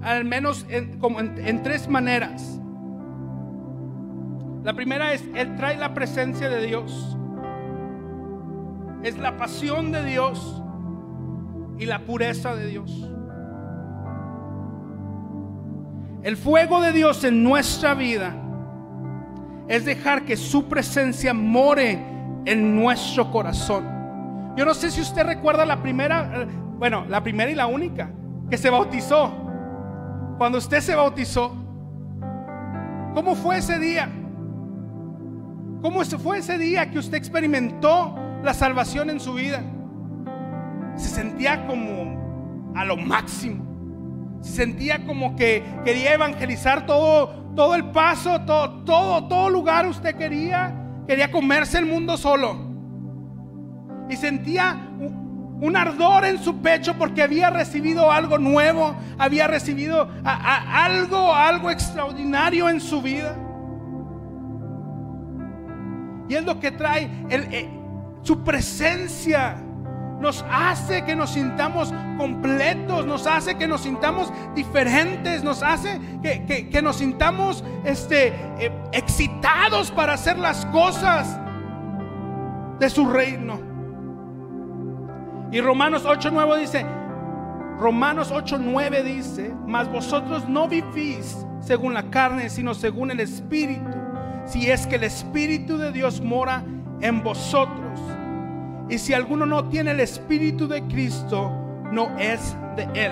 al 0.02 0.26
menos 0.26 0.66
como 1.00 1.20
en 1.20 1.62
tres 1.62 1.88
maneras. 1.88 2.60
La 4.64 4.74
primera 4.74 5.14
es, 5.14 5.24
Él 5.36 5.56
trae 5.56 5.78
la 5.78 5.94
presencia 5.94 6.50
de 6.50 6.66
Dios 6.66 7.16
es 9.04 9.20
la 9.20 9.38
pasión 9.38 9.92
de 9.92 10.04
Dios 10.04 10.64
y 11.78 11.86
la 11.86 12.00
pureza 12.00 12.56
de 12.56 12.66
Dios. 12.66 13.08
El 16.24 16.38
fuego 16.38 16.82
de 16.82 16.92
Dios 16.92 17.24
en 17.24 17.44
nuestra 17.44 17.94
vida 17.94 18.46
es 19.68 19.86
dejar 19.86 20.24
que 20.24 20.38
su 20.38 20.68
presencia 20.68 21.34
more 21.34 22.00
en 22.46 22.76
nuestro 22.76 23.32
corazón. 23.32 23.86
Yo 24.56 24.66
no 24.66 24.74
sé 24.74 24.92
si 24.92 25.02
usted 25.02 25.24
recuerda 25.24 25.66
la 25.66 25.82
primera, 25.82 26.48
bueno, 26.78 27.06
la 27.08 27.22
primera 27.22 27.52
y 27.52 27.56
la 27.56 27.68
única 27.68 28.10
que 28.50 28.58
se 28.58 28.70
bautizó. 28.70 29.32
Cuando 30.38 30.58
usted 30.58 30.80
se 30.80 30.96
bautizó, 30.96 31.52
¿cómo 33.14 33.36
fue 33.36 33.58
ese 33.58 33.80
día? 33.80 34.10
¿Cómo 35.82 36.04
fue 36.04 36.40
ese 36.40 36.58
día 36.58 36.90
que 36.90 37.00
usted 37.00 37.18
experimentó 37.18 38.16
la 38.44 38.54
salvación 38.54 39.10
en 39.10 39.20
su 39.20 39.34
vida. 39.34 39.62
Se 40.96 41.10
sentía 41.10 41.66
como 41.68 42.72
a 42.76 42.86
lo 42.86 42.98
máximo. 42.98 43.66
Se 44.42 44.52
sentía 44.52 45.06
como 45.06 45.36
que 45.36 45.64
quería 45.84 46.14
evangelizar 46.14 46.86
todo, 46.86 47.47
todo 47.58 47.74
el 47.74 47.86
paso, 47.86 48.40
todo, 48.42 48.84
todo, 48.84 49.28
todo 49.28 49.50
lugar 49.50 49.88
usted 49.88 50.16
quería. 50.16 50.72
Quería 51.08 51.32
comerse 51.32 51.80
el 51.80 51.88
mundo 51.88 52.16
solo. 52.16 52.56
Y 54.08 54.16
sentía 54.16 54.80
un 55.00 55.76
ardor 55.76 56.26
en 56.26 56.38
su 56.38 56.62
pecho 56.62 56.94
porque 57.00 57.24
había 57.24 57.50
recibido 57.50 58.12
algo 58.12 58.38
nuevo, 58.38 58.96
había 59.18 59.48
recibido 59.48 60.08
algo, 60.24 61.34
algo 61.34 61.72
extraordinario 61.72 62.70
en 62.70 62.80
su 62.80 63.02
vida. 63.02 63.36
Y 66.30 66.36
es 66.36 66.46
lo 66.46 66.60
que 66.60 66.70
trae 66.70 67.10
el, 67.30 67.70
su 68.22 68.44
presencia 68.44 69.58
nos 70.20 70.44
hace 70.52 71.04
que 71.06 71.16
nos 71.16 71.32
sintamos 71.32 71.94
completos, 72.18 73.06
nos 73.06 73.28
hace 73.28 73.56
que 73.56 73.68
nos 73.68 73.82
sintamos 73.82 74.32
diferentes, 74.56 75.44
nos 75.44 75.62
hace 75.62 76.00
que, 76.22 76.82
nos 76.82 76.98
sintamos 76.98 77.64
este, 77.84 78.30
eh, 78.60 78.72
excitados 78.92 79.92
para 79.92 80.14
hacer 80.14 80.40
las 80.40 80.66
cosas 80.68 81.40
de 82.80 82.90
su 82.90 83.08
reino. 83.08 83.60
Y 85.52 85.62
Romanos 85.62 86.06
8:9 86.06 86.60
dice, 86.60 86.86
Romanos 87.80 88.32
8:9 88.32 89.04
dice, 89.04 89.54
mas 89.66 89.90
vosotros 89.90 90.50
no 90.50 90.68
vivís 90.68 91.46
según 91.60 91.94
la 91.94 92.10
carne, 92.10 92.50
sino 92.50 92.74
según 92.74 93.12
el 93.12 93.20
Espíritu, 93.20 93.98
si 94.46 94.70
es 94.70 94.88
que 94.88 94.96
el 94.96 95.04
Espíritu 95.04 95.78
de 95.78 95.92
Dios 95.92 96.22
mora 96.22 96.64
en 97.02 97.24
vosotros. 97.24 98.17
Y 98.89 98.98
si 98.98 99.13
alguno 99.13 99.46
no 99.46 99.65
tiene 99.65 99.91
el 99.91 100.00
Espíritu 100.00 100.67
de 100.67 100.84
Cristo, 100.84 101.51
no 101.91 102.17
es 102.17 102.56
de 102.75 102.84
Él. 102.94 103.12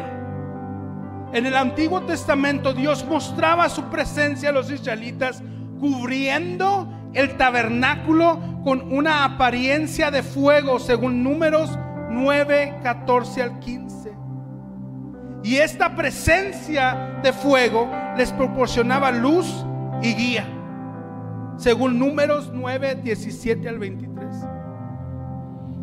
En 1.34 1.46
el 1.46 1.56
Antiguo 1.56 2.02
Testamento 2.02 2.74
Dios 2.74 3.06
mostraba 3.06 3.68
su 3.68 3.84
presencia 3.86 4.50
a 4.50 4.54
los 4.54 4.72
israelitas 4.72 5.44
cubriendo 5.80 6.88
el 7.14 7.36
tabernáculo 7.38 8.40
con 8.64 8.94
una 8.94 9.26
apariencia 9.26 10.12
de 10.12 10.24
fuego, 10.24 10.80
según 10.80 11.24
números 11.24 11.78
9, 12.10 12.80
14 12.84 13.42
al 13.42 13.60
15. 13.60 14.14
Y 15.44 15.58
esta 15.58 15.96
presencia 15.96 17.20
de 17.22 17.32
fuego 17.34 17.92
les 18.18 18.32
proporcionaba 18.32 19.12
luz 19.12 19.66
y 20.02 20.14
guía, 20.14 20.48
según 21.58 22.00
números 22.00 22.52
9, 22.54 22.96
17 23.04 23.70
al 23.70 23.80
23. 23.80 24.15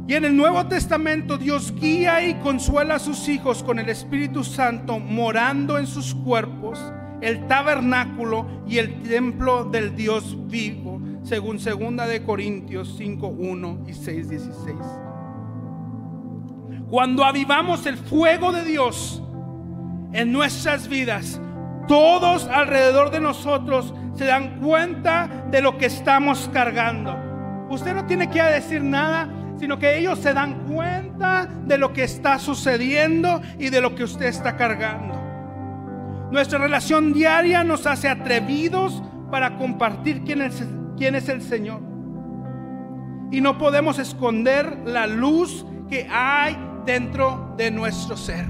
Y 0.09 0.15
en 0.15 0.25
el 0.25 0.37
Nuevo 0.37 0.67
Testamento 0.67 1.39
Dios 1.39 1.73
guía 1.75 2.27
y 2.27 2.35
consuela 2.35 2.97
a 2.97 2.99
sus 2.99 3.29
hijos 3.29 3.63
con 3.63 3.79
el 3.79 3.89
Espíritu 3.89 4.43
Santo 4.43 4.99
morando 4.99 5.79
en 5.79 5.87
sus 5.87 6.15
cuerpos, 6.15 6.81
el 7.21 7.47
tabernáculo 7.47 8.47
y 8.67 8.79
el 8.79 9.03
templo 9.03 9.65
del 9.65 9.95
Dios 9.95 10.37
vivo, 10.49 11.01
según 11.23 11.61
segunda 11.61 12.07
de 12.07 12.25
Corintios 12.25 12.97
5, 12.99 13.29
1 13.29 13.85
y 13.87 13.93
6, 13.93 14.29
16. 14.29 14.77
Cuando 16.91 17.25
avivamos 17.25 17.87
el 17.87 17.97
fuego 17.97 18.51
de 18.51 18.65
Dios 18.65 19.23
en 20.13 20.33
nuestras 20.33 20.89
vidas, 20.89 21.41
todos 21.87 22.49
alrededor 22.49 23.13
de 23.13 23.21
nosotros 23.21 23.95
se 24.15 24.25
dan 24.25 24.61
cuenta 24.61 25.47
de 25.51 25.63
lo 25.63 25.79
que 25.79 25.87
estamos 25.87 26.51
cargando. 26.53 27.17
Usted 27.71 27.95
no 27.95 28.05
tiene 28.05 28.29
que 28.29 28.43
decir 28.43 28.83
nada 28.83 29.29
sino 29.63 29.79
que 29.79 29.97
ellos 29.97 30.19
se 30.19 30.35
dan 30.35 30.67
cuenta 30.67 31.49
de 31.67 31.79
lo 31.79 31.93
que 31.93 32.03
está 32.03 32.41
sucediendo 32.41 33.41
y 33.61 33.71
de 33.71 33.81
lo 33.81 33.95
que 33.95 34.03
usted 34.03 34.27
está 34.27 34.57
cargando. 34.57 35.15
Nuestra 36.33 36.59
relación 36.59 37.13
diaria 37.13 37.63
nos 37.63 37.87
hace 37.87 38.09
atrevidos 38.09 39.01
para 39.31 39.57
compartir 39.59 40.25
quién 40.25 40.43
es, 40.43 40.65
quién 40.97 41.15
es 41.15 41.29
el 41.29 41.43
Señor. 41.43 41.81
Y 43.31 43.41
no 43.41 43.57
podemos 43.57 44.01
esconder 44.01 44.79
la 44.85 45.07
luz 45.07 45.65
que 45.89 46.09
hay 46.11 46.59
dentro 46.85 47.55
de 47.57 47.71
nuestro 47.71 48.17
ser. 48.17 48.47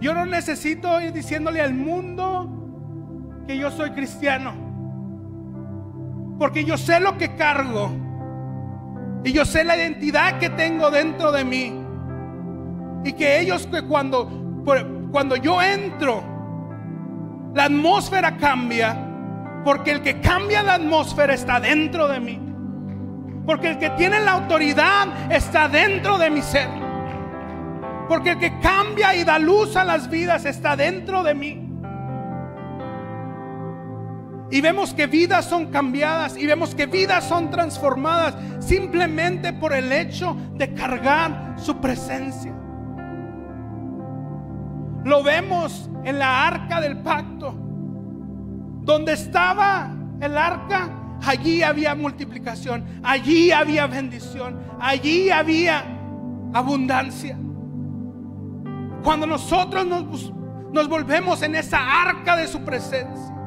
Yo 0.00 0.14
no 0.14 0.24
necesito 0.24 1.02
ir 1.02 1.12
diciéndole 1.12 1.60
al 1.60 1.74
mundo 1.74 3.44
que 3.46 3.58
yo 3.58 3.70
soy 3.70 3.90
cristiano. 3.90 4.54
Porque 6.38 6.64
yo 6.64 6.78
sé 6.78 6.98
lo 6.98 7.18
que 7.18 7.36
cargo. 7.36 8.07
Y 9.24 9.32
yo 9.32 9.44
sé 9.44 9.64
la 9.64 9.76
identidad 9.76 10.38
que 10.38 10.50
tengo 10.50 10.90
dentro 10.90 11.32
de 11.32 11.44
mí. 11.44 11.84
Y 13.04 13.12
que 13.12 13.40
ellos 13.40 13.66
que 13.66 13.82
cuando, 13.82 14.28
cuando 15.10 15.36
yo 15.36 15.60
entro, 15.60 16.22
la 17.54 17.64
atmósfera 17.64 18.36
cambia. 18.36 18.96
Porque 19.64 19.90
el 19.90 20.02
que 20.02 20.20
cambia 20.20 20.62
la 20.62 20.74
atmósfera 20.74 21.34
está 21.34 21.60
dentro 21.60 22.08
de 22.08 22.20
mí. 22.20 22.40
Porque 23.44 23.70
el 23.70 23.78
que 23.78 23.90
tiene 23.90 24.20
la 24.20 24.32
autoridad 24.32 25.32
está 25.32 25.68
dentro 25.68 26.18
de 26.18 26.30
mi 26.30 26.42
ser. 26.42 26.68
Porque 28.08 28.30
el 28.30 28.38
que 28.38 28.58
cambia 28.60 29.14
y 29.14 29.24
da 29.24 29.38
luz 29.38 29.76
a 29.76 29.84
las 29.84 30.08
vidas 30.08 30.44
está 30.44 30.76
dentro 30.76 31.22
de 31.22 31.34
mí. 31.34 31.67
Y 34.50 34.60
vemos 34.60 34.94
que 34.94 35.06
vidas 35.06 35.44
son 35.44 35.66
cambiadas 35.66 36.36
y 36.36 36.46
vemos 36.46 36.74
que 36.74 36.86
vidas 36.86 37.24
son 37.24 37.50
transformadas 37.50 38.34
simplemente 38.60 39.52
por 39.52 39.74
el 39.74 39.92
hecho 39.92 40.36
de 40.54 40.72
cargar 40.72 41.56
su 41.58 41.76
presencia. 41.78 42.54
Lo 45.04 45.22
vemos 45.22 45.90
en 46.04 46.18
la 46.18 46.46
arca 46.46 46.80
del 46.80 46.98
pacto. 46.98 47.54
Donde 48.82 49.12
estaba 49.12 49.90
el 50.18 50.38
arca, 50.38 50.88
allí 51.26 51.62
había 51.62 51.94
multiplicación, 51.94 53.00
allí 53.02 53.50
había 53.50 53.86
bendición, 53.86 54.58
allí 54.80 55.28
había 55.28 55.84
abundancia. 56.54 57.36
Cuando 59.04 59.26
nosotros 59.26 59.86
nos, 59.86 60.88
volvemos 60.88 61.42
en 61.42 61.54
esa 61.54 62.02
arca 62.02 62.34
de 62.34 62.48
su 62.48 62.60
presencia 62.64 63.37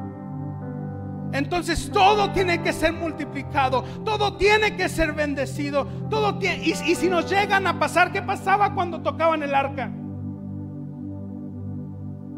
entonces 1.32 1.90
todo 1.90 2.30
tiene 2.32 2.62
que 2.62 2.72
ser 2.72 2.92
multiplicado, 2.92 3.82
todo 4.04 4.36
tiene 4.36 4.76
que 4.76 4.88
ser 4.88 5.12
bendecido, 5.12 5.86
todo 6.10 6.38
y, 6.42 6.74
si 6.74 7.08
nos 7.08 7.30
llegan 7.30 7.66
a 7.66 7.78
pasar, 7.78 8.12
¿qué 8.12 8.20
pasaba 8.20 8.74
cuando 8.74 9.00
tocaban 9.00 9.42
el 9.42 9.54
arca? 9.54 9.90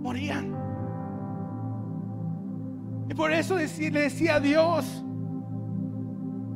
Morían. 0.01 0.55
Y 3.09 3.15
por 3.15 3.33
eso 3.33 3.57
le 3.57 3.91
decía 3.91 4.37
a 4.37 4.41
Dios, 4.41 5.05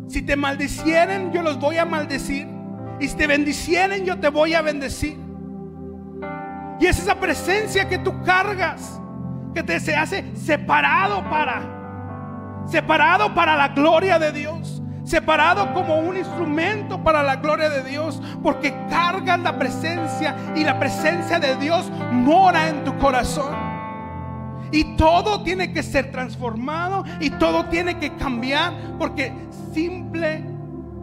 si 0.06 0.22
te 0.22 0.36
maldicieren, 0.36 1.32
yo 1.32 1.42
los 1.42 1.58
voy 1.58 1.76
a 1.76 1.84
maldecir. 1.84 2.46
Y 3.00 3.08
si 3.08 3.16
te 3.16 3.26
bendicieren, 3.26 4.04
yo 4.04 4.18
te 4.18 4.28
voy 4.28 4.54
a 4.54 4.62
bendecir. 4.62 5.18
Y 6.80 6.86
es 6.86 6.98
esa 6.98 7.16
presencia 7.16 7.88
que 7.88 7.98
tú 7.98 8.22
cargas, 8.22 9.00
que 9.54 9.62
te 9.62 9.78
se 9.80 9.94
hace 9.96 10.24
separado 10.36 11.28
para 11.28 11.77
separado 12.70 13.34
para 13.34 13.56
la 13.56 13.68
gloria 13.68 14.18
de 14.18 14.32
Dios, 14.32 14.82
separado 15.04 15.72
como 15.72 15.98
un 15.98 16.16
instrumento 16.16 17.02
para 17.02 17.22
la 17.22 17.36
gloria 17.36 17.68
de 17.70 17.82
Dios, 17.82 18.20
porque 18.42 18.74
cargas 18.90 19.40
la 19.40 19.58
presencia 19.58 20.36
y 20.54 20.64
la 20.64 20.78
presencia 20.78 21.38
de 21.38 21.56
Dios 21.56 21.90
mora 22.12 22.68
en 22.68 22.84
tu 22.84 22.96
corazón. 22.98 23.54
Y 24.70 24.96
todo 24.96 25.42
tiene 25.42 25.72
que 25.72 25.82
ser 25.82 26.10
transformado 26.10 27.04
y 27.20 27.30
todo 27.30 27.66
tiene 27.66 27.98
que 27.98 28.14
cambiar 28.16 28.74
porque 28.98 29.32
simple 29.72 30.44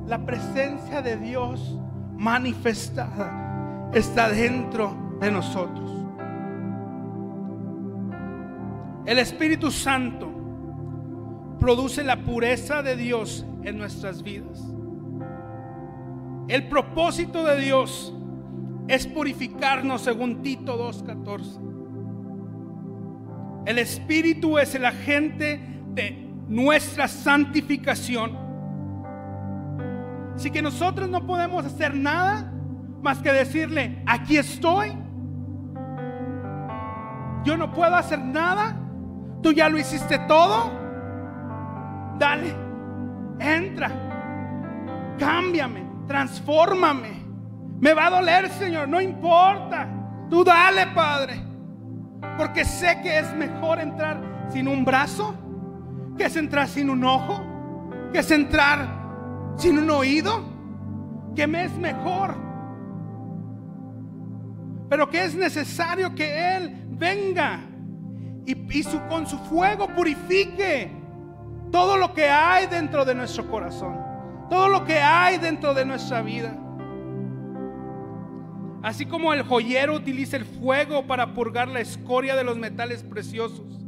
la 0.05 0.19
presencia 0.19 1.01
de 1.01 1.17
Dios 1.17 1.75
manifestada 2.15 3.89
está 3.91 4.29
dentro 4.29 4.95
de 5.19 5.31
nosotros. 5.31 5.91
El 9.07 9.17
Espíritu 9.17 9.71
Santo 9.71 10.34
produce 11.65 12.03
la 12.03 12.17
pureza 12.17 12.83
de 12.83 12.95
Dios 12.95 13.43
en 13.63 13.79
nuestras 13.79 14.21
vidas. 14.21 14.63
El 16.47 16.67
propósito 16.67 17.43
de 17.43 17.59
Dios 17.59 18.13
es 18.87 19.07
purificarnos 19.07 20.03
según 20.03 20.43
Tito 20.43 20.77
2.14. 20.77 23.65
El 23.65 23.79
Espíritu 23.79 24.59
es 24.59 24.75
el 24.75 24.85
agente 24.85 25.59
de 25.95 26.29
nuestra 26.47 27.07
santificación. 27.07 28.37
Así 30.35 30.51
que 30.51 30.61
nosotros 30.61 31.09
no 31.09 31.25
podemos 31.25 31.65
hacer 31.65 31.95
nada 31.95 32.53
más 33.01 33.23
que 33.23 33.33
decirle, 33.33 34.03
aquí 34.05 34.37
estoy. 34.37 34.95
Yo 37.43 37.57
no 37.57 37.73
puedo 37.73 37.95
hacer 37.95 38.19
nada. 38.19 38.79
Tú 39.41 39.51
ya 39.51 39.67
lo 39.67 39.79
hiciste 39.79 40.19
todo 40.27 40.84
dale, 42.17 42.55
entra, 43.39 43.91
cámbiame, 45.17 45.85
transfórmame. 46.07 47.23
Me 47.79 47.93
va 47.93 48.07
a 48.07 48.09
doler, 48.09 48.49
Señor, 48.49 48.87
no 48.87 49.01
importa. 49.01 49.87
Tú 50.29 50.43
dale, 50.43 50.87
Padre. 50.87 51.41
Porque 52.37 52.65
sé 52.65 52.99
que 53.01 53.19
es 53.19 53.33
mejor 53.35 53.79
entrar 53.79 54.47
sin 54.49 54.67
un 54.67 54.85
brazo, 54.85 55.35
que 56.17 56.25
es 56.25 56.35
entrar 56.35 56.67
sin 56.67 56.89
un 56.89 57.03
ojo, 57.03 57.43
que 58.11 58.19
es 58.19 58.31
entrar 58.31 58.87
sin 59.57 59.77
un 59.77 59.89
oído, 59.89 60.43
que 61.35 61.47
me 61.47 61.65
es 61.65 61.77
mejor. 61.77 62.35
Pero 64.89 65.09
que 65.09 65.23
es 65.23 65.35
necesario 65.35 66.13
que 66.15 66.55
Él 66.57 66.85
venga 66.89 67.61
y, 68.45 68.55
con 69.09 69.25
su 69.25 69.37
fuego 69.39 69.87
purifique 69.87 70.91
todo 71.75 71.97
lo 71.97 72.13
que 72.13 72.29
hay 72.29 72.67
dentro 72.67 73.03
de 73.03 73.13
nuestro 73.13 73.49
corazón, 73.51 73.97
todo 74.49 74.69
lo 74.69 74.85
que 74.85 74.97
hay 74.97 75.37
dentro 75.39 75.73
de 75.73 75.83
nuestra 75.83 76.21
vida. 76.21 76.57
Así 78.81 79.05
como 79.05 79.33
el 79.33 79.43
joyero 79.43 79.93
utiliza 79.93 80.37
el 80.37 80.45
fuego 80.45 81.05
para 81.05 81.33
purgar 81.33 81.67
la 81.67 81.81
escoria 81.81 82.37
de 82.37 82.45
los 82.45 82.57
metales 82.57 83.03
preciosos, 83.03 83.83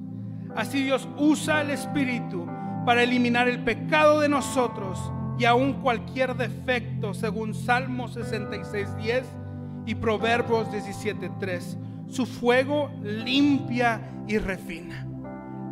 así 0.53 0.83
Dios 0.83 1.07
usa 1.15 1.61
el 1.61 1.69
Espíritu 1.69 2.45
para 2.85 3.03
eliminar 3.03 3.47
el 3.47 3.63
pecado 3.63 4.19
de 4.19 4.27
nosotros 4.27 4.99
y 5.39 5.45
aún 5.45 5.81
cualquier 5.81 6.35
defecto, 6.35 7.13
según 7.13 7.53
Salmo 7.53 8.09
66.10 8.09 9.23
y 9.85 9.95
Proverbios 9.95 10.67
17.3. 10.71 12.09
Su 12.09 12.25
fuego 12.25 12.91
limpia 13.01 14.01
y 14.27 14.39
refina, 14.39 15.07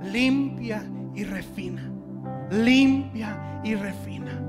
limpia 0.02 0.90
y 1.14 1.26
refina, 1.26 1.92
limpia 2.52 3.62
y 3.64 3.76
refina. 3.76 4.42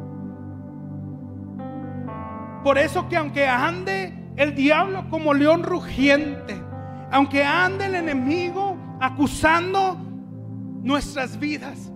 Por 2.62 2.78
eso 2.78 3.08
que 3.08 3.16
aunque 3.16 3.46
ande 3.46 4.12
el 4.36 4.54
diablo 4.54 5.08
como 5.08 5.32
león 5.32 5.62
rugiente, 5.62 6.60
aunque 7.10 7.44
ande 7.44 7.86
el 7.86 7.94
enemigo 7.94 8.76
acusando 9.00 9.96
nuestras 10.82 11.38
vidas, 11.38 11.92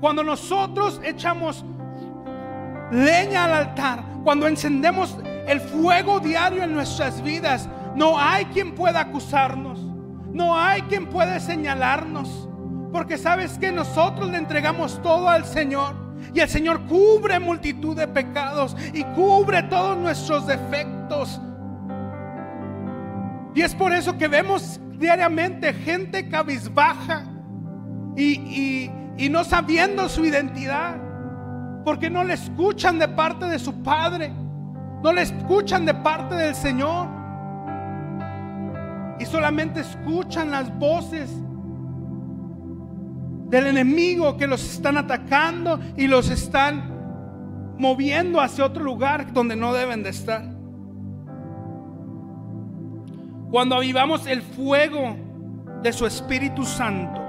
cuando 0.00 0.22
nosotros 0.22 1.00
echamos 1.04 1.64
leña 2.90 3.44
al 3.44 3.52
altar, 3.52 4.02
cuando 4.24 4.46
encendemos 4.46 5.18
el 5.46 5.60
fuego 5.60 6.20
diario 6.20 6.62
en 6.62 6.72
nuestras 6.72 7.22
vidas, 7.22 7.68
no 7.94 8.18
hay 8.18 8.44
quien 8.46 8.74
pueda 8.74 9.00
acusarnos, 9.00 9.80
no 10.32 10.56
hay 10.56 10.82
quien 10.82 11.06
pueda 11.06 11.40
señalarnos, 11.40 12.48
porque 12.92 13.18
sabes 13.18 13.58
que 13.58 13.70
nosotros 13.70 14.30
le 14.30 14.38
entregamos 14.38 15.00
todo 15.02 15.28
al 15.28 15.44
Señor. 15.44 15.94
Y 16.34 16.40
el 16.40 16.48
Señor 16.48 16.86
cubre 16.86 17.38
multitud 17.38 17.96
de 17.96 18.08
pecados 18.08 18.76
y 18.92 19.04
cubre 19.04 19.62
todos 19.64 19.96
nuestros 19.96 20.46
defectos. 20.46 21.40
Y 23.54 23.62
es 23.62 23.74
por 23.74 23.92
eso 23.92 24.16
que 24.16 24.28
vemos 24.28 24.80
diariamente 24.98 25.72
gente 25.72 26.28
cabizbaja 26.28 27.24
y, 28.16 28.90
y 29.16 29.28
no 29.28 29.44
sabiendo 29.44 30.08
su 30.08 30.24
identidad. 30.24 30.96
Porque 31.84 32.10
no 32.10 32.24
le 32.24 32.34
escuchan 32.34 32.98
de 32.98 33.08
parte 33.08 33.46
de 33.46 33.58
su 33.58 33.82
Padre. 33.82 34.32
No 35.02 35.12
le 35.12 35.22
escuchan 35.22 35.86
de 35.86 35.94
parte 35.94 36.34
del 36.34 36.54
Señor. 36.54 37.08
Y 39.18 39.24
solamente 39.24 39.80
escuchan 39.80 40.50
las 40.50 40.76
voces 40.78 41.30
del 43.48 43.66
enemigo 43.66 44.36
que 44.36 44.46
los 44.46 44.62
están 44.62 44.96
atacando 44.96 45.80
y 45.96 46.06
los 46.06 46.30
están 46.30 46.96
moviendo 47.78 48.40
hacia 48.40 48.64
otro 48.64 48.84
lugar 48.84 49.32
donde 49.32 49.56
no 49.56 49.72
deben 49.72 50.02
de 50.02 50.10
estar. 50.10 50.44
Cuando 53.50 53.76
avivamos 53.76 54.26
el 54.26 54.42
fuego 54.42 55.16
de 55.82 55.92
su 55.92 56.04
Espíritu 56.06 56.64
Santo, 56.64 57.22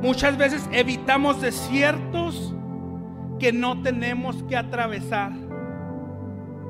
muchas 0.00 0.38
veces 0.38 0.66
evitamos 0.72 1.42
desiertos 1.42 2.54
que 3.38 3.52
no 3.52 3.82
tenemos 3.82 4.42
que 4.44 4.56
atravesar. 4.56 5.32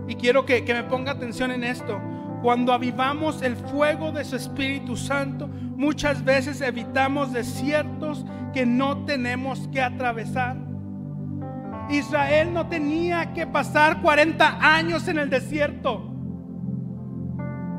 Y 0.08 0.16
quiero 0.16 0.44
que, 0.44 0.64
que 0.64 0.74
me 0.74 0.82
ponga 0.82 1.12
atención 1.12 1.52
en 1.52 1.62
esto. 1.62 2.00
Cuando 2.42 2.72
avivamos 2.72 3.42
el 3.42 3.56
fuego 3.56 4.10
de 4.10 4.24
su 4.24 4.36
Espíritu 4.36 4.96
Santo, 4.96 5.48
muchas 5.48 6.24
veces 6.24 6.60
evitamos 6.60 7.32
desiertos 7.32 8.24
que 8.56 8.64
no 8.64 9.04
tenemos 9.04 9.68
que 9.68 9.82
atravesar. 9.82 10.56
Israel 11.90 12.54
no 12.54 12.66
tenía 12.66 13.34
que 13.34 13.46
pasar 13.46 14.00
40 14.00 14.56
años 14.62 15.06
en 15.08 15.18
el 15.18 15.28
desierto. 15.28 16.10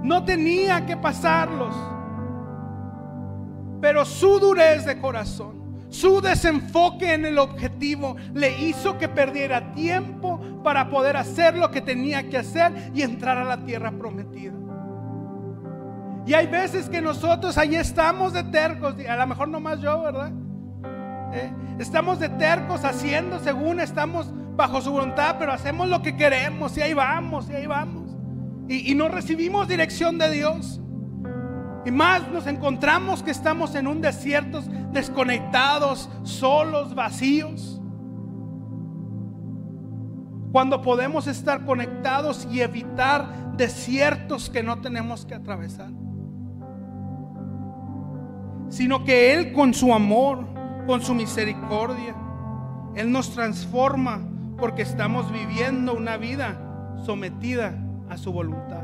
No 0.04 0.24
tenía 0.24 0.86
que 0.86 0.96
pasarlos. 0.96 1.76
Pero 3.82 4.06
su 4.06 4.40
durez 4.40 4.86
de 4.86 5.00
corazón, 5.00 5.88
su 5.90 6.22
desenfoque 6.22 7.16
en 7.16 7.26
el 7.26 7.40
objetivo 7.40 8.16
le 8.36 8.62
hizo 8.62 9.00
que 9.00 9.10
perdiera 9.10 9.72
tiempo 9.72 10.62
para 10.64 10.92
poder 10.92 11.18
hacer 11.18 11.58
lo 11.58 11.72
que 11.72 11.82
tenía 11.82 12.30
que 12.30 12.38
hacer 12.38 12.92
y 12.94 13.02
entrar 13.02 13.40
a 13.40 13.46
la 13.46 13.66
tierra 13.66 13.90
prometida. 13.90 14.54
Y 16.28 16.36
hay 16.36 16.46
veces 16.46 16.88
que 16.88 17.02
nosotros 17.02 17.58
ahí 17.58 17.76
estamos 17.76 18.32
de 18.34 18.44
tercos, 18.44 18.94
a 19.10 19.16
lo 19.16 19.26
mejor 19.26 19.48
no 19.48 19.60
más 19.60 19.82
yo, 19.82 20.04
¿verdad? 20.04 20.32
¿Eh? 21.34 21.52
Estamos 21.80 22.20
de 22.20 22.30
tercos 22.30 22.84
haciendo 22.84 23.40
según 23.40 23.80
estamos 23.80 24.32
bajo 24.56 24.82
su 24.82 24.92
voluntad, 24.92 25.36
pero 25.38 25.52
hacemos 25.52 25.88
lo 25.88 26.02
que 26.02 26.16
queremos 26.16 26.78
y 26.78 26.82
ahí 26.82 26.94
vamos, 26.94 27.50
y 27.50 27.54
ahí 27.54 27.68
vamos. 27.68 28.16
Y, 28.68 28.92
y 28.92 28.96
no 28.96 29.08
recibimos 29.08 29.68
dirección 29.68 30.18
de 30.18 30.32
Dios. 30.32 30.82
Y 31.86 31.92
más 31.92 32.28
nos 32.30 32.48
encontramos 32.48 33.24
que 33.24 33.32
estamos 33.32 33.76
en 33.76 33.88
un 33.88 34.02
desierto, 34.02 34.62
desconectados, 34.92 36.10
solos, 36.24 36.96
vacíos. 36.96 37.82
Cuando 40.52 40.82
podemos 40.82 41.28
estar 41.28 41.66
conectados 41.66 42.48
y 42.52 42.62
evitar 42.62 43.56
desiertos 43.56 44.50
que 44.50 44.64
no 44.64 44.80
tenemos 44.80 45.26
que 45.26 45.36
atravesar. 45.36 45.92
Sino 48.70 49.04
que 49.04 49.34
Él 49.34 49.54
con 49.54 49.74
su 49.74 49.94
amor 49.94 50.57
con 50.88 51.02
su 51.02 51.14
misericordia. 51.14 52.16
Él 52.96 53.12
nos 53.12 53.32
transforma 53.34 54.22
porque 54.58 54.82
estamos 54.82 55.32
viviendo 55.32 55.94
una 55.94 56.18
vida 56.18 56.58
sometida 57.06 57.76
a 58.10 58.18
su 58.18 58.32
voluntad. 58.32 58.82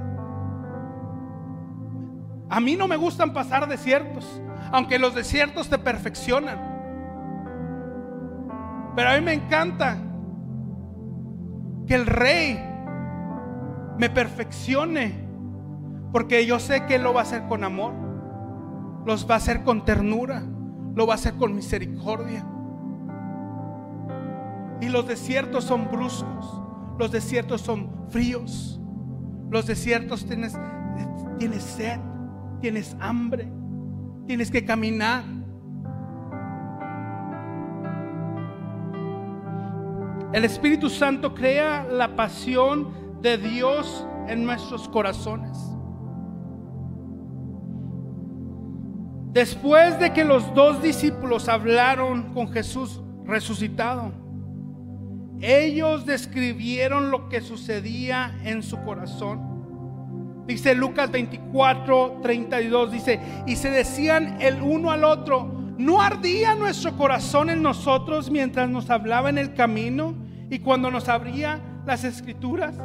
A 2.50 2.60
mí 2.60 2.76
no 2.76 2.88
me 2.88 2.98
gustan 2.98 3.34
pasar 3.34 3.68
desiertos, 3.68 4.40
aunque 4.72 5.00
los 5.00 5.16
desiertos 5.16 5.70
te 5.70 5.80
perfeccionan. 5.80 6.60
Pero 8.96 9.10
a 9.10 9.14
mí 9.16 9.22
me 9.22 9.34
encanta 9.34 9.98
que 11.88 11.96
el 11.96 12.06
rey 12.06 12.64
me 13.98 14.10
perfeccione, 14.10 15.28
porque 16.12 16.46
yo 16.46 16.60
sé 16.60 16.86
que 16.86 16.96
Él 16.96 17.04
lo 17.04 17.14
va 17.14 17.22
a 17.22 17.24
hacer 17.24 17.48
con 17.48 17.64
amor, 17.64 17.94
los 19.06 19.28
va 19.28 19.36
a 19.36 19.38
hacer 19.38 19.64
con 19.64 19.84
ternura 19.86 20.44
lo 20.96 21.08
va 21.08 21.14
a 21.14 21.16
hacer 21.16 21.36
con 21.36 21.56
misericordia. 21.56 22.46
Y 24.82 24.90
los 24.90 25.08
desiertos 25.08 25.64
son 25.64 25.90
bruscos, 25.90 26.62
los 27.00 27.12
desiertos 27.12 27.62
son 27.62 27.90
fríos, 28.10 28.80
los 29.50 29.66
desiertos 29.66 30.26
tienes, 30.26 30.58
tienes 31.40 31.64
sed, 31.64 32.00
tienes 32.60 32.96
hambre, 33.00 33.50
tienes 34.28 34.52
que 34.52 34.66
caminar. 34.66 35.24
El 40.34 40.46
Espíritu 40.46 40.90
Santo 40.90 41.34
crea 41.34 41.86
la 41.86 42.16
pasión 42.16 43.22
de 43.22 43.38
Dios 43.38 44.06
en 44.28 44.44
nuestros 44.44 44.90
corazones. 44.90 45.58
Después 49.34 50.00
de 50.00 50.14
que 50.14 50.24
los 50.24 50.54
dos 50.54 50.84
discípulos 50.84 51.50
hablaron 51.50 52.34
con 52.34 52.52
Jesús 52.52 53.02
resucitado, 53.26 54.12
ellos 55.42 56.06
describieron 56.06 57.10
lo 57.10 57.30
que 57.30 57.42
sucedía 57.42 58.38
en 58.44 58.62
su 58.62 58.80
corazón. 58.84 60.44
Dice 60.46 60.76
Lucas 60.76 61.10
24, 61.10 62.20
32, 62.22 62.92
dice, 62.92 63.20
y 63.48 63.56
se 63.56 63.72
decían 63.72 64.38
el 64.40 64.62
uno 64.62 64.92
al 64.92 65.04
otro, 65.04 65.52
¿no 65.80 66.00
ardía 66.00 66.54
nuestro 66.54 66.96
corazón 66.96 67.50
en 67.50 67.64
nosotros 67.64 68.30
mientras 68.30 68.70
nos 68.70 68.92
hablaba 68.92 69.32
en 69.32 69.40
el 69.40 69.56
camino 69.56 70.14
y 70.52 70.60
cuando 70.60 70.92
nos 70.92 71.10
abría 71.10 71.60
las 71.88 72.04
escrituras? 72.04 72.76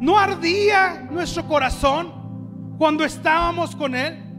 ¿No 0.00 0.18
ardía 0.18 1.06
nuestro 1.08 1.46
corazón 1.46 2.74
cuando 2.78 3.04
estábamos 3.04 3.76
con 3.76 3.94
Él? 3.94 4.31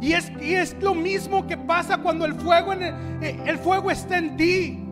Y 0.00 0.12
es, 0.12 0.32
es 0.40 0.76
lo 0.80 0.94
mismo 0.94 1.46
que 1.46 1.56
pasa 1.56 1.98
cuando 1.98 2.24
el 2.24 2.34
fuego, 2.34 2.72
eh, 2.72 3.38
el, 3.44 3.58
fuego 3.58 3.90
está 3.90 4.18
en 4.18 4.36
ti. 4.36 4.84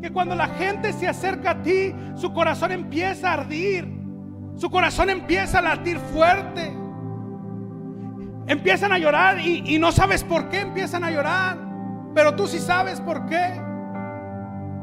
Que 0.00 0.10
cuando 0.10 0.34
la 0.34 0.48
gente 0.48 0.92
se 0.92 1.06
acerca 1.08 1.50
a 1.50 1.62
ti, 1.62 1.94
su 2.14 2.32
corazón 2.32 2.72
empieza 2.72 3.30
a 3.30 3.34
ardir. 3.34 3.86
Su 4.56 4.70
corazón 4.70 5.10
empieza 5.10 5.58
a 5.58 5.62
latir 5.62 5.98
fuerte. 5.98 6.72
Empiezan 8.46 8.92
a 8.92 8.98
llorar 8.98 9.38
y, 9.40 9.62
y 9.66 9.78
no 9.78 9.92
sabes 9.92 10.24
por 10.24 10.48
qué 10.48 10.60
empiezan 10.60 11.04
a 11.04 11.10
llorar. 11.10 11.58
Pero 12.14 12.34
tú 12.34 12.46
sí 12.46 12.58
sabes 12.58 13.00
por 13.00 13.26
qué. 13.26 13.63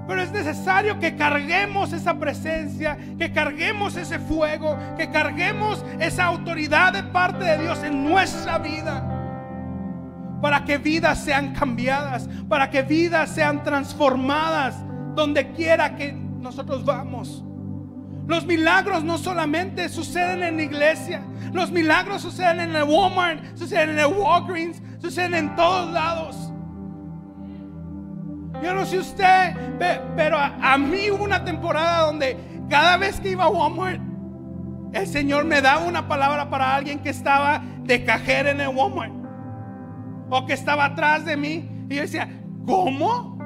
Pero 0.07 0.21
es 0.21 0.31
necesario 0.31 0.99
que 0.99 1.15
carguemos 1.15 1.93
esa 1.93 2.15
presencia, 2.15 2.97
que 3.17 3.31
carguemos 3.31 3.95
ese 3.95 4.19
fuego, 4.19 4.77
que 4.97 5.09
carguemos 5.09 5.85
esa 5.99 6.25
autoridad 6.25 6.93
de 6.93 7.03
parte 7.03 7.45
de 7.45 7.59
Dios 7.59 7.83
en 7.83 8.03
nuestra 8.03 8.57
vida. 8.57 9.07
Para 10.41 10.65
que 10.65 10.77
vidas 10.77 11.23
sean 11.23 11.53
cambiadas, 11.53 12.27
para 12.49 12.69
que 12.69 12.81
vidas 12.81 13.29
sean 13.29 13.63
transformadas 13.63 14.75
donde 15.15 15.51
quiera 15.51 15.95
que 15.95 16.13
nosotros 16.13 16.83
vamos. 16.83 17.43
Los 18.27 18.45
milagros 18.45 19.03
no 19.03 19.17
solamente 19.17 19.89
suceden 19.89 20.43
en 20.43 20.57
la 20.57 20.63
iglesia, 20.63 21.21
los 21.53 21.71
milagros 21.71 22.21
suceden 22.21 22.59
en 22.59 22.75
el 22.75 22.83
Walmart, 22.83 23.57
suceden 23.57 23.91
en 23.91 23.99
el 23.99 24.05
Walgreens, 24.07 24.81
suceden 24.99 25.35
en 25.35 25.55
todos 25.55 25.91
lados. 25.91 26.50
Yo 28.61 28.73
no 28.75 28.85
sé 28.85 28.99
usted, 28.99 29.55
pero 30.15 30.37
a, 30.37 30.77
mí 30.77 31.09
hubo 31.09 31.23
una 31.23 31.43
temporada 31.43 32.05
donde 32.05 32.37
cada 32.69 32.97
vez 32.97 33.19
que 33.19 33.29
iba 33.29 33.45
a 33.45 33.49
Walmart, 33.49 33.99
el 34.93 35.07
Señor 35.07 35.45
me 35.45 35.61
daba 35.61 35.85
una 35.85 36.07
palabra 36.07 36.49
para 36.49 36.75
alguien 36.75 36.99
que 36.99 37.09
estaba 37.09 37.63
de 37.83 38.05
cajera 38.05 38.51
en 38.51 38.61
el 38.61 38.67
Walmart 38.69 39.13
o 40.29 40.45
que 40.45 40.53
estaba 40.53 40.85
atrás 40.85 41.25
de 41.25 41.37
mí. 41.37 41.69
Y 41.89 41.95
yo 41.95 42.01
decía, 42.01 42.29
¿cómo? 42.65 43.37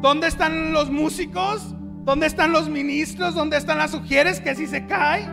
¿Dónde 0.00 0.28
están 0.28 0.72
los 0.72 0.90
músicos? 0.90 1.74
¿Dónde 2.04 2.26
están 2.26 2.52
los 2.52 2.68
ministros? 2.68 3.34
¿Dónde 3.34 3.56
están 3.56 3.78
las 3.78 3.90
sugieres 3.90 4.40
que 4.40 4.54
si 4.54 4.66
se 4.66 4.86
cae? 4.86 5.26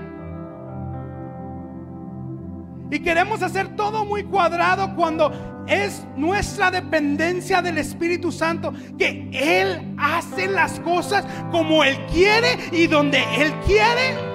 Y 2.90 3.00
queremos 3.00 3.42
hacer 3.42 3.76
todo 3.76 4.06
muy 4.06 4.24
cuadrado 4.24 4.96
cuando 4.96 5.32
es 5.72 6.04
nuestra 6.18 6.70
dependencia 6.70 7.62
del 7.62 7.78
Espíritu 7.78 8.32
Santo, 8.32 8.74
que 8.98 9.30
Él 9.32 9.96
hace 9.98 10.48
las 10.48 10.80
cosas 10.82 11.26
como 11.50 11.84
Él 11.84 11.98
quiere 12.12 12.58
y 12.72 12.88
donde 12.88 13.24
Él 13.38 13.54
quiere. 13.66 14.32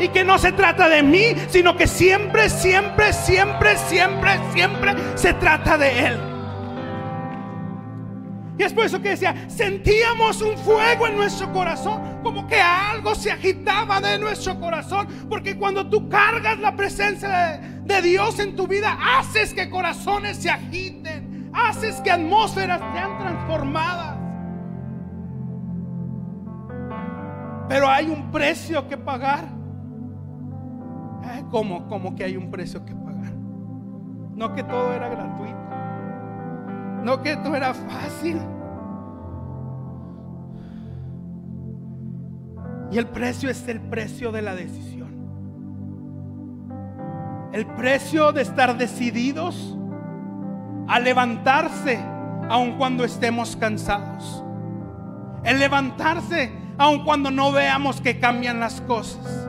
Y 0.00 0.08
que 0.08 0.24
no 0.24 0.38
se 0.38 0.52
trata 0.52 0.88
de 0.88 1.02
mí, 1.02 1.34
sino 1.48 1.76
que 1.76 1.86
siempre, 1.86 2.48
siempre, 2.48 3.12
siempre, 3.12 3.76
siempre, 3.76 4.38
siempre 4.52 4.94
se 5.16 5.34
trata 5.34 5.76
de 5.76 6.06
Él. 6.06 6.37
Y 8.58 8.64
es 8.64 8.72
por 8.72 8.84
eso 8.84 9.00
que 9.00 9.10
decía, 9.10 9.48
sentíamos 9.48 10.42
un 10.42 10.58
fuego 10.58 11.06
en 11.06 11.16
nuestro 11.16 11.52
corazón, 11.52 12.20
como 12.24 12.48
que 12.48 12.60
algo 12.60 13.14
se 13.14 13.30
agitaba 13.30 14.00
de 14.00 14.18
nuestro 14.18 14.58
corazón, 14.58 15.06
porque 15.30 15.56
cuando 15.56 15.88
tú 15.88 16.08
cargas 16.08 16.58
la 16.58 16.74
presencia 16.74 17.60
de, 17.84 18.02
Dios 18.02 18.40
en 18.40 18.56
tu 18.56 18.66
vida, 18.66 18.98
haces 19.16 19.54
que 19.54 19.70
corazones 19.70 20.38
se 20.38 20.50
agiten, 20.50 21.50
haces 21.54 22.00
que 22.00 22.10
atmósferas 22.10 22.80
sean 22.92 23.16
transformadas. 23.18 24.18
Pero 27.68 27.88
hay 27.88 28.08
un 28.08 28.32
precio 28.32 28.88
que 28.88 28.96
pagar. 28.96 29.44
¿Cómo? 31.50 31.86
¿Cómo 31.86 32.16
que 32.16 32.24
hay 32.24 32.36
un 32.36 32.50
precio 32.50 32.84
que 32.84 32.94
pagar? 32.94 33.32
No 34.34 34.52
que 34.54 34.64
todo 34.64 34.92
era 34.92 35.08
gratuito. 35.08 35.67
No 37.08 37.22
que 37.22 37.32
esto 37.32 37.56
era 37.56 37.72
fácil. 37.72 38.38
Y 42.92 42.98
el 42.98 43.06
precio 43.06 43.48
es 43.48 43.66
el 43.66 43.80
precio 43.80 44.30
de 44.30 44.42
la 44.42 44.54
decisión. 44.54 45.08
El 47.54 47.64
precio 47.64 48.32
de 48.32 48.42
estar 48.42 48.76
decididos 48.76 49.74
a 50.86 51.00
levantarse 51.00 51.98
aun 52.50 52.76
cuando 52.76 53.04
estemos 53.04 53.56
cansados. 53.56 54.44
El 55.44 55.60
levantarse 55.60 56.52
aun 56.76 57.06
cuando 57.06 57.30
no 57.30 57.52
veamos 57.52 58.02
que 58.02 58.20
cambian 58.20 58.60
las 58.60 58.82
cosas. 58.82 59.48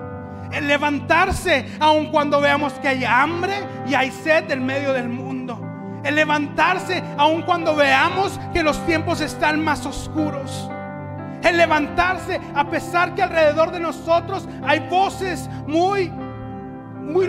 El 0.54 0.66
levantarse 0.66 1.66
aun 1.82 2.10
cuando 2.10 2.40
veamos 2.40 2.72
que 2.76 2.88
hay 2.88 3.04
hambre 3.04 3.56
y 3.86 3.96
hay 3.96 4.12
sed 4.12 4.50
en 4.50 4.66
medio 4.66 4.94
del 4.94 5.10
mundo 5.10 5.29
el 6.04 6.16
levantarse 6.16 7.04
aun 7.18 7.42
cuando 7.44 7.76
veamos 7.76 8.40
que 8.54 8.64
los 8.64 8.84
tiempos 8.86 9.22
están 9.22 9.64
más 9.64 9.86
oscuros. 9.86 10.70
El 11.44 11.58
levantarse 11.58 12.40
a 12.54 12.70
pesar 12.70 13.16
que 13.16 13.22
alrededor 13.22 13.72
de 13.72 13.80
nosotros 13.80 14.48
hay 14.64 14.88
voces 14.90 15.50
muy, 15.68 16.10
muy 16.10 17.28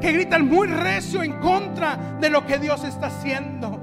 que 0.00 0.12
gritan 0.12 0.46
muy 0.46 0.66
recio 0.66 1.22
en 1.22 1.32
contra 1.40 1.96
de 2.20 2.30
lo 2.30 2.46
que 2.46 2.58
Dios 2.58 2.84
está 2.84 3.06
haciendo. 3.06 3.80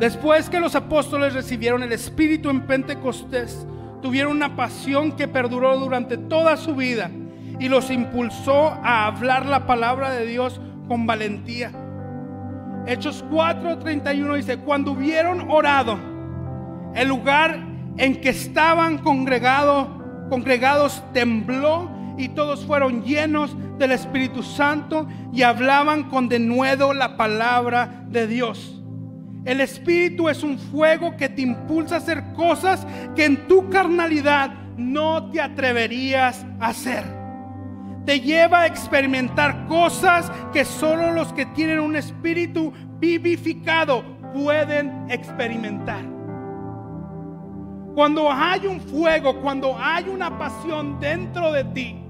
Después 0.00 0.48
que 0.48 0.60
los 0.60 0.74
apóstoles 0.74 1.34
recibieron 1.34 1.82
el 1.82 1.92
Espíritu 1.92 2.48
en 2.48 2.62
Pentecostés, 2.62 3.66
tuvieron 4.00 4.32
una 4.32 4.56
pasión 4.56 5.12
que 5.12 5.28
perduró 5.28 5.78
durante 5.78 6.16
toda 6.16 6.56
su 6.56 6.74
vida 6.74 7.10
y 7.60 7.68
los 7.68 7.90
impulsó 7.90 8.70
a 8.82 9.06
hablar 9.06 9.44
la 9.46 9.66
palabra 9.66 10.10
de 10.10 10.26
Dios 10.26 10.60
con 10.88 11.06
valentía. 11.06 11.70
Hechos 12.86 13.22
4:31 13.30 14.34
dice, 14.34 14.56
cuando 14.56 14.92
hubieron 14.92 15.50
orado, 15.50 15.98
el 16.94 17.06
lugar 17.06 17.60
en 17.98 18.20
que 18.20 18.30
estaban 18.30 18.98
congregado, 18.98 20.26
congregados 20.30 21.04
tembló 21.12 21.90
y 22.16 22.30
todos 22.30 22.64
fueron 22.64 23.04
llenos 23.04 23.54
del 23.78 23.92
Espíritu 23.92 24.42
Santo 24.42 25.06
y 25.32 25.42
hablaban 25.42 26.04
con 26.04 26.28
denuedo 26.28 26.94
la 26.94 27.18
palabra 27.18 28.04
de 28.08 28.26
Dios. 28.26 28.82
El 29.44 29.60
Espíritu 29.60 30.28
es 30.28 30.42
un 30.42 30.58
fuego 30.58 31.16
que 31.16 31.28
te 31.28 31.42
impulsa 31.42 31.96
a 31.96 31.98
hacer 31.98 32.32
cosas 32.32 32.86
que 33.14 33.26
en 33.26 33.46
tu 33.48 33.68
carnalidad 33.68 34.50
no 34.76 35.30
te 35.30 35.40
atreverías 35.40 36.44
a 36.58 36.68
hacer 36.68 37.19
te 38.10 38.20
lleva 38.20 38.62
a 38.62 38.66
experimentar 38.66 39.68
cosas 39.68 40.32
que 40.52 40.64
solo 40.64 41.12
los 41.12 41.32
que 41.32 41.46
tienen 41.46 41.78
un 41.78 41.94
espíritu 41.94 42.72
vivificado 42.98 44.02
pueden 44.34 45.08
experimentar. 45.08 46.04
Cuando 47.94 48.28
hay 48.28 48.66
un 48.66 48.80
fuego, 48.80 49.40
cuando 49.40 49.78
hay 49.78 50.08
una 50.08 50.36
pasión 50.36 50.98
dentro 50.98 51.52
de 51.52 51.62
ti, 51.66 52.02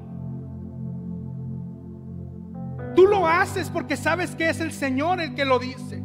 tú 2.97 3.07
lo 3.07 3.27
haces 3.27 3.69
porque 3.69 3.99
sabes 3.99 4.35
que 4.35 4.49
es 4.49 4.59
el 4.63 4.73
Señor 4.73 5.21
el 5.21 5.35
que 5.35 5.45
lo 5.45 5.59
dice. 5.59 6.03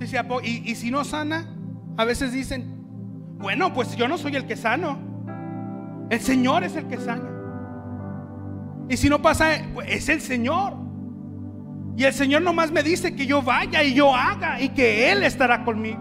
Dice, 0.00 0.20
¿y, 0.42 0.68
y 0.68 0.74
si 0.74 0.90
no 0.90 1.04
sana? 1.04 1.46
A 1.96 2.04
veces 2.04 2.32
dicen, 2.32 2.74
bueno, 3.38 3.72
pues 3.72 3.94
yo 3.94 4.08
no 4.08 4.18
soy 4.18 4.34
el 4.34 4.48
que 4.48 4.56
sano. 4.56 4.98
El 6.10 6.18
Señor 6.18 6.64
es 6.64 6.74
el 6.74 6.88
que 6.88 6.96
sana. 6.96 7.31
Y 8.92 8.98
si 8.98 9.08
no 9.08 9.22
pasa, 9.22 9.52
pues, 9.72 9.88
es 9.88 10.10
el 10.10 10.20
Señor. 10.20 10.74
Y 11.96 12.04
el 12.04 12.12
Señor 12.12 12.42
nomás 12.42 12.70
me 12.70 12.82
dice 12.82 13.16
que 13.16 13.24
yo 13.24 13.40
vaya 13.40 13.82
y 13.82 13.94
yo 13.94 14.14
haga 14.14 14.60
y 14.60 14.68
que 14.68 15.10
Él 15.10 15.22
estará 15.22 15.64
conmigo. 15.64 15.98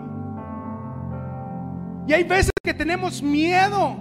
Y 2.05 2.11
hay 2.11 2.25
veces 2.25 2.51
que 2.61 2.73
tenemos 2.73 3.23
miedo 3.23 3.95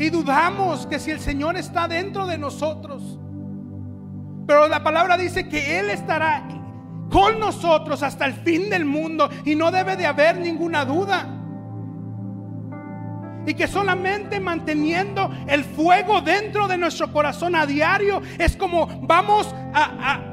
y 0.00 0.10
dudamos 0.10 0.84
que 0.88 0.98
si 0.98 1.12
el 1.12 1.20
Señor 1.20 1.56
está 1.56 1.86
dentro 1.86 2.26
de 2.26 2.38
nosotros. 2.38 3.20
Pero 4.48 4.66
la 4.66 4.82
palabra 4.82 5.16
dice 5.16 5.48
que 5.48 5.78
Él 5.78 5.88
estará 5.88 6.42
con 7.08 7.38
nosotros 7.38 8.02
hasta 8.02 8.24
el 8.24 8.32
fin 8.32 8.68
del 8.68 8.84
mundo 8.84 9.30
y 9.44 9.54
no 9.54 9.70
debe 9.70 9.96
de 9.96 10.06
haber 10.06 10.38
ninguna 10.38 10.84
duda. 10.84 11.28
Y 13.46 13.54
que 13.54 13.66
solamente 13.66 14.38
manteniendo 14.38 15.30
el 15.48 15.64
fuego 15.64 16.20
dentro 16.20 16.68
de 16.68 16.78
nuestro 16.78 17.12
corazón 17.12 17.56
a 17.56 17.66
diario 17.66 18.22
es 18.38 18.56
como 18.56 18.86
vamos 19.02 19.54
a, 19.74 20.28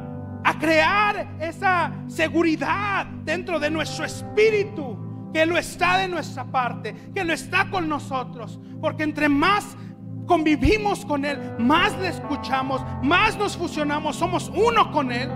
crear 0.60 1.38
esa 1.40 1.92
seguridad 2.08 3.06
dentro 3.24 3.60
de 3.60 3.70
nuestro 3.70 4.04
espíritu 4.04 5.30
que 5.32 5.46
lo 5.46 5.58
está 5.58 5.98
de 6.00 6.08
nuestra 6.08 6.44
parte, 6.44 6.94
que 7.14 7.24
lo 7.24 7.34
está 7.34 7.70
con 7.70 7.88
nosotros. 7.88 8.60
Porque 8.82 9.04
entre 9.04 9.30
más 9.30 9.78
convivimos 10.26 11.06
con 11.06 11.24
Él, 11.24 11.40
más 11.60 11.98
le 12.00 12.10
escuchamos, 12.10 12.82
más 13.04 13.38
nos 13.38 13.56
fusionamos, 13.56 14.16
somos 14.16 14.50
uno 14.50 14.92
con 14.92 15.12
Él. 15.12 15.30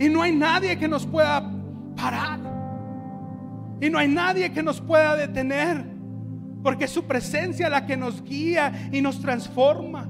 Y 0.00 0.08
no 0.08 0.22
hay 0.22 0.32
nadie 0.32 0.78
que 0.78 0.88
nos 0.88 1.06
pueda 1.06 1.42
parar. 1.96 2.47
Y 3.80 3.90
no 3.90 3.98
hay 3.98 4.08
nadie 4.08 4.52
que 4.52 4.62
nos 4.62 4.80
pueda 4.80 5.16
detener, 5.16 5.84
porque 6.62 6.84
es 6.84 6.90
su 6.90 7.04
presencia 7.04 7.68
la 7.68 7.86
que 7.86 7.96
nos 7.96 8.22
guía 8.24 8.90
y 8.92 9.00
nos 9.00 9.20
transforma. 9.20 10.08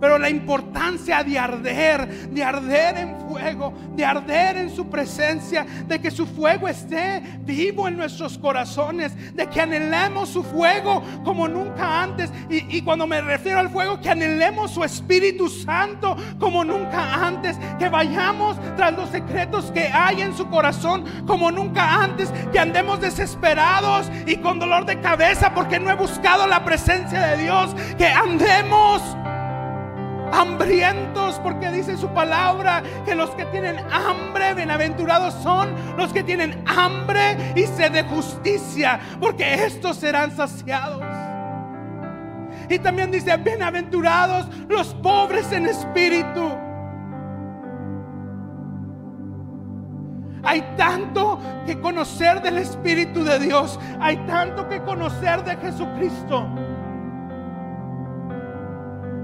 Pero 0.00 0.18
la 0.18 0.30
importancia 0.30 1.22
de 1.22 1.38
arder, 1.38 2.30
de 2.30 2.42
arder 2.42 2.96
en 2.96 3.20
fuego, 3.28 3.74
de 3.94 4.04
arder 4.04 4.56
en 4.56 4.74
su 4.74 4.88
presencia, 4.88 5.66
de 5.86 6.00
que 6.00 6.10
su 6.10 6.26
fuego 6.26 6.68
esté 6.68 7.22
vivo 7.40 7.86
en 7.86 7.96
nuestros 7.96 8.38
corazones, 8.38 9.12
de 9.34 9.46
que 9.46 9.60
anhelemos 9.60 10.30
su 10.30 10.42
fuego 10.42 11.02
como 11.24 11.46
nunca 11.46 12.02
antes. 12.02 12.32
Y, 12.48 12.80
cuando 12.82 13.06
me 13.06 13.20
refiero 13.20 13.58
al 13.58 13.70
fuego, 13.70 14.00
que 14.00 14.08
anhelemos 14.08 14.70
su 14.70 14.82
Espíritu 14.82 15.48
Santo 15.48 16.16
como 16.38 16.64
nunca 16.64 17.26
antes, 17.26 17.58
que 17.78 17.88
vayamos 17.88 18.56
tras 18.76 18.92
los 18.94 19.10
secretos 19.10 19.70
que 19.70 19.88
hay 19.88 20.22
en 20.22 20.34
su 20.36 20.48
corazón 20.48 21.04
como 21.26 21.50
nunca 21.50 22.02
antes, 22.02 22.32
que 22.52 22.58
andemos 22.58 23.00
desesperados 23.00 24.10
y 24.26 24.36
con 24.36 24.58
dolor 24.58 24.86
de 24.86 25.00
cabeza 25.00 25.52
porque 25.54 25.78
no 25.78 25.90
he 25.90 25.94
buscado 25.94 26.46
la 26.46 26.64
presencia 26.64 27.20
de 27.20 27.42
Dios, 27.42 27.74
que 27.98 28.06
andemos 28.06 29.02
hambrientos, 30.32 31.38
porque 31.40 31.70
dice 31.70 31.96
su 31.96 32.08
palabra 32.08 32.82
que 33.04 33.14
los 33.14 33.30
que 33.30 33.44
tienen 33.46 33.78
hambre, 33.90 34.54
bienaventurados 34.54 35.34
son 35.34 35.68
los 35.96 36.12
que 36.12 36.22
tienen 36.22 36.62
hambre 36.66 37.52
y 37.56 37.66
sed 37.66 37.92
de 37.92 38.02
justicia, 38.04 39.00
porque 39.20 39.64
estos 39.64 39.96
serán 39.96 40.34
saciados. 40.36 41.02
Y 42.68 42.78
también 42.78 43.10
dice, 43.10 43.36
bienaventurados 43.36 44.46
los 44.68 44.94
pobres 44.94 45.50
en 45.52 45.66
espíritu. 45.66 46.50
Hay 50.42 50.62
tanto 50.76 51.38
que 51.66 51.78
conocer 51.80 52.40
del 52.40 52.58
Espíritu 52.58 53.24
de 53.24 53.38
Dios. 53.38 53.78
Hay 54.00 54.16
tanto 54.26 54.68
que 54.68 54.80
conocer 54.82 55.44
de 55.44 55.56
Jesucristo. 55.56 56.48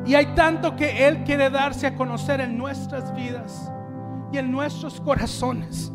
Y 0.07 0.14
hay 0.14 0.27
tanto 0.35 0.77
que 0.77 1.09
Él 1.09 1.25
quiere 1.25 1.51
darse 1.51 1.88
a 1.88 1.97
conocer 1.97 2.40
en 2.40 2.57
nuestras 2.57 3.12
vidas 3.14 3.71
y 4.33 4.38
en 4.38 4.53
nuestros 4.53 5.01
corazones. 5.01 5.92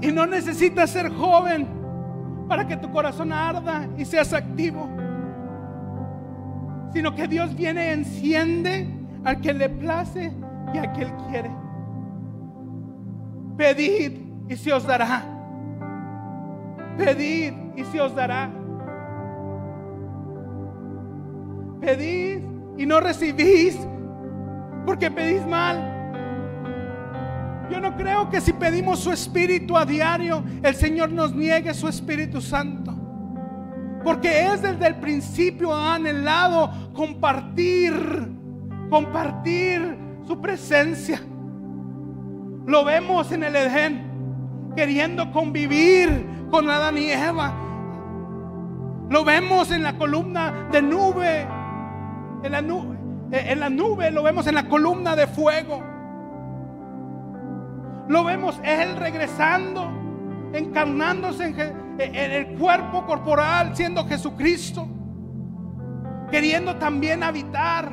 Y 0.00 0.12
no 0.12 0.26
necesitas 0.26 0.90
ser 0.90 1.12
joven 1.14 1.68
para 2.48 2.66
que 2.66 2.76
tu 2.76 2.90
corazón 2.90 3.32
arda 3.32 3.88
y 3.96 4.04
seas 4.04 4.32
activo. 4.32 4.88
Sino 6.92 7.14
que 7.14 7.28
Dios 7.28 7.54
viene, 7.54 7.92
enciende 7.92 8.88
al 9.24 9.40
que 9.40 9.52
le 9.52 9.68
place 9.68 10.32
y 10.74 10.78
a 10.78 10.92
que 10.92 11.02
Él 11.02 11.12
quiere. 11.28 11.50
Pedid 13.56 14.12
y 14.48 14.56
se 14.56 14.72
os 14.72 14.84
dará. 14.86 15.22
Pedid 16.98 17.52
y 17.76 17.84
se 17.84 18.00
os 18.00 18.14
dará. 18.14 18.50
Pedid 21.80 22.40
y 22.78 22.86
no 22.86 23.00
recibís 23.00 23.78
porque 24.84 25.10
pedís 25.10 25.44
mal. 25.46 25.92
Yo 27.70 27.80
no 27.80 27.96
creo 27.96 28.30
que 28.30 28.40
si 28.40 28.52
pedimos 28.52 29.00
su 29.00 29.10
Espíritu 29.10 29.76
a 29.76 29.84
diario, 29.84 30.44
el 30.62 30.74
Señor 30.76 31.10
nos 31.10 31.34
niegue 31.34 31.74
su 31.74 31.88
Espíritu 31.88 32.40
Santo. 32.40 32.94
Porque 34.04 34.46
es 34.46 34.62
desde 34.62 34.86
el 34.86 34.96
principio 34.96 35.74
anhelado 35.74 36.92
compartir, 36.94 37.92
compartir 38.88 39.98
su 40.26 40.40
presencia. 40.40 41.20
Lo 42.66 42.84
vemos 42.84 43.32
en 43.32 43.42
el 43.42 43.56
Edén, 43.56 44.72
queriendo 44.76 45.32
convivir 45.32 46.24
con 46.50 46.70
Adán 46.70 46.98
y 46.98 47.10
Eva. 47.10 47.52
Lo 49.10 49.24
vemos 49.24 49.72
en 49.72 49.82
la 49.82 49.98
columna 49.98 50.68
de 50.70 50.82
nube 50.82 51.46
en 52.42 52.52
la 52.52 52.62
nube, 52.62 52.96
eh, 53.32 53.46
en 53.48 53.60
la 53.60 53.70
nube, 53.70 54.10
lo 54.10 54.22
vemos 54.22 54.46
en 54.46 54.54
la 54.54 54.68
columna 54.68 55.16
de 55.16 55.26
fuego. 55.26 55.82
Lo 58.08 58.24
vemos 58.24 58.60
Él 58.62 58.96
regresando, 58.96 59.90
encarnándose 60.52 61.46
en, 61.46 61.60
en 61.98 62.30
el 62.30 62.58
cuerpo 62.58 63.04
corporal, 63.04 63.74
siendo 63.74 64.06
Jesucristo, 64.06 64.86
queriendo 66.30 66.76
también 66.76 67.22
habitar. 67.22 67.90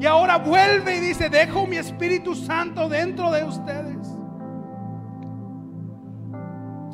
Y 0.00 0.06
ahora 0.06 0.38
vuelve 0.38 0.96
y 0.96 1.00
dice, 1.00 1.28
dejo 1.28 1.66
mi 1.66 1.76
Espíritu 1.76 2.34
Santo 2.34 2.88
dentro 2.88 3.30
de 3.30 3.44
ustedes. 3.44 4.20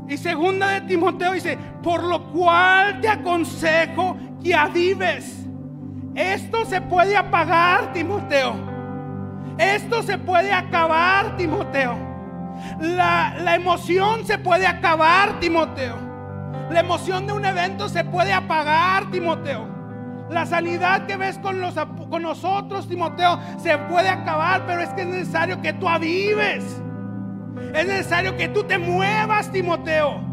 Y 0.09 0.17
segunda 0.17 0.69
de 0.71 0.81
Timoteo 0.83 1.33
dice, 1.33 1.59
por 1.83 2.03
lo 2.05 2.31
cual 2.33 3.01
te 3.01 3.09
aconsejo 3.09 4.16
que 4.47 4.55
avives. 4.55 5.45
Esto 6.15 6.65
se 6.65 6.81
puede 6.81 7.17
apagar, 7.17 7.93
Timoteo. 7.93 8.55
Esto 9.59 10.03
se 10.03 10.19
puede 10.19 10.53
acabar, 10.53 11.37
Timoteo. 11.37 11.97
La, 12.81 13.35
la 13.41 13.55
emoción 13.55 14.25
se 14.25 14.39
puede 14.39 14.67
acabar, 14.67 15.41
Timoteo. 15.41 15.97
La 16.71 16.81
emoción 16.81 17.27
de 17.27 17.33
un 17.33 17.45
evento 17.45 17.89
se 17.89 18.05
puede 18.05 18.33
apagar, 18.33 19.11
Timoteo. 19.11 19.67
La 20.31 20.47
sanidad 20.47 21.07
que 21.07 21.17
ves 21.17 21.39
con, 21.39 21.61
los, 21.61 21.75
con 22.09 22.23
nosotros, 22.23 22.89
Timoteo, 22.89 23.39
se 23.59 23.77
puede 23.79 24.09
acabar, 24.09 24.65
pero 24.67 24.81
es 24.81 24.89
que 24.91 25.03
es 25.03 25.09
necesario 25.09 25.61
que 25.61 25.73
tú 25.73 25.89
avives. 25.89 26.65
Es 27.75 27.87
necesario 27.87 28.37
que 28.37 28.49
tú 28.49 28.65
te 28.65 28.79
muevas, 28.79 29.51
Timoteo. 29.51 30.26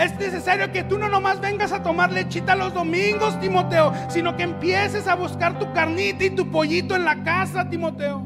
Es 0.00 0.18
necesario 0.18 0.72
que 0.72 0.82
tú 0.82 0.98
no 0.98 1.10
nomás 1.10 1.42
vengas 1.42 1.72
a 1.72 1.82
tomar 1.82 2.10
lechita 2.10 2.56
los 2.56 2.72
domingos, 2.72 3.38
Timoteo, 3.38 3.92
sino 4.08 4.34
que 4.34 4.44
empieces 4.44 5.06
a 5.06 5.14
buscar 5.14 5.58
tu 5.58 5.70
carnita 5.74 6.24
y 6.24 6.30
tu 6.30 6.50
pollito 6.50 6.96
en 6.96 7.04
la 7.04 7.22
casa, 7.22 7.68
Timoteo. 7.68 8.22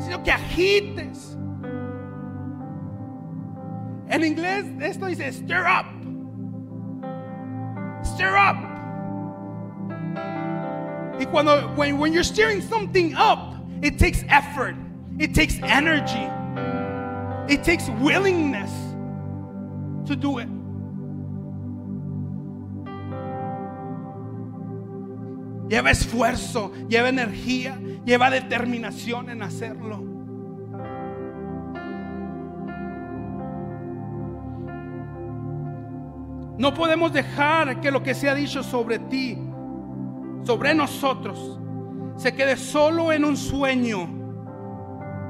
Sino 0.00 0.20
que 0.24 0.32
agites. 0.32 1.38
En 4.08 4.24
inglés 4.24 4.64
esto 4.80 5.06
dice 5.06 5.30
stir 5.30 5.60
up. 5.60 5.86
Stir 8.02 8.34
up. 8.34 8.56
Y 11.20 11.26
cuando 11.26 11.68
when, 11.76 12.00
when 12.00 12.12
you're 12.12 12.24
stirring 12.24 12.62
something 12.62 13.14
up, 13.14 13.54
it 13.80 13.96
takes 13.96 14.24
effort. 14.28 14.74
It 15.20 15.34
takes 15.34 15.60
energy. 15.62 16.26
It 17.48 17.62
takes 17.62 17.88
willingness 18.00 18.87
Lleva 25.68 25.90
esfuerzo, 25.90 26.72
lleva 26.88 27.08
energía, 27.10 27.78
lleva 28.04 28.30
determinación 28.30 29.28
en 29.28 29.42
hacerlo. 29.42 30.02
No 36.58 36.74
podemos 36.74 37.12
dejar 37.12 37.80
que 37.80 37.90
lo 37.90 38.02
que 38.02 38.14
se 38.14 38.28
ha 38.28 38.34
dicho 38.34 38.62
sobre 38.62 38.98
ti, 38.98 39.38
sobre 40.42 40.74
nosotros, 40.74 41.60
se 42.16 42.34
quede 42.34 42.56
solo 42.56 43.12
en 43.12 43.24
un 43.24 43.36
sueño 43.36 44.08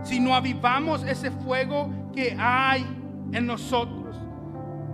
si 0.03 0.21
no 0.21 0.35
avivamos 0.35 1.03
ese 1.03 1.31
fuego 1.31 1.91
que 2.15 2.35
hay 2.39 2.87
en 3.33 3.47
nosotros. 3.47 3.98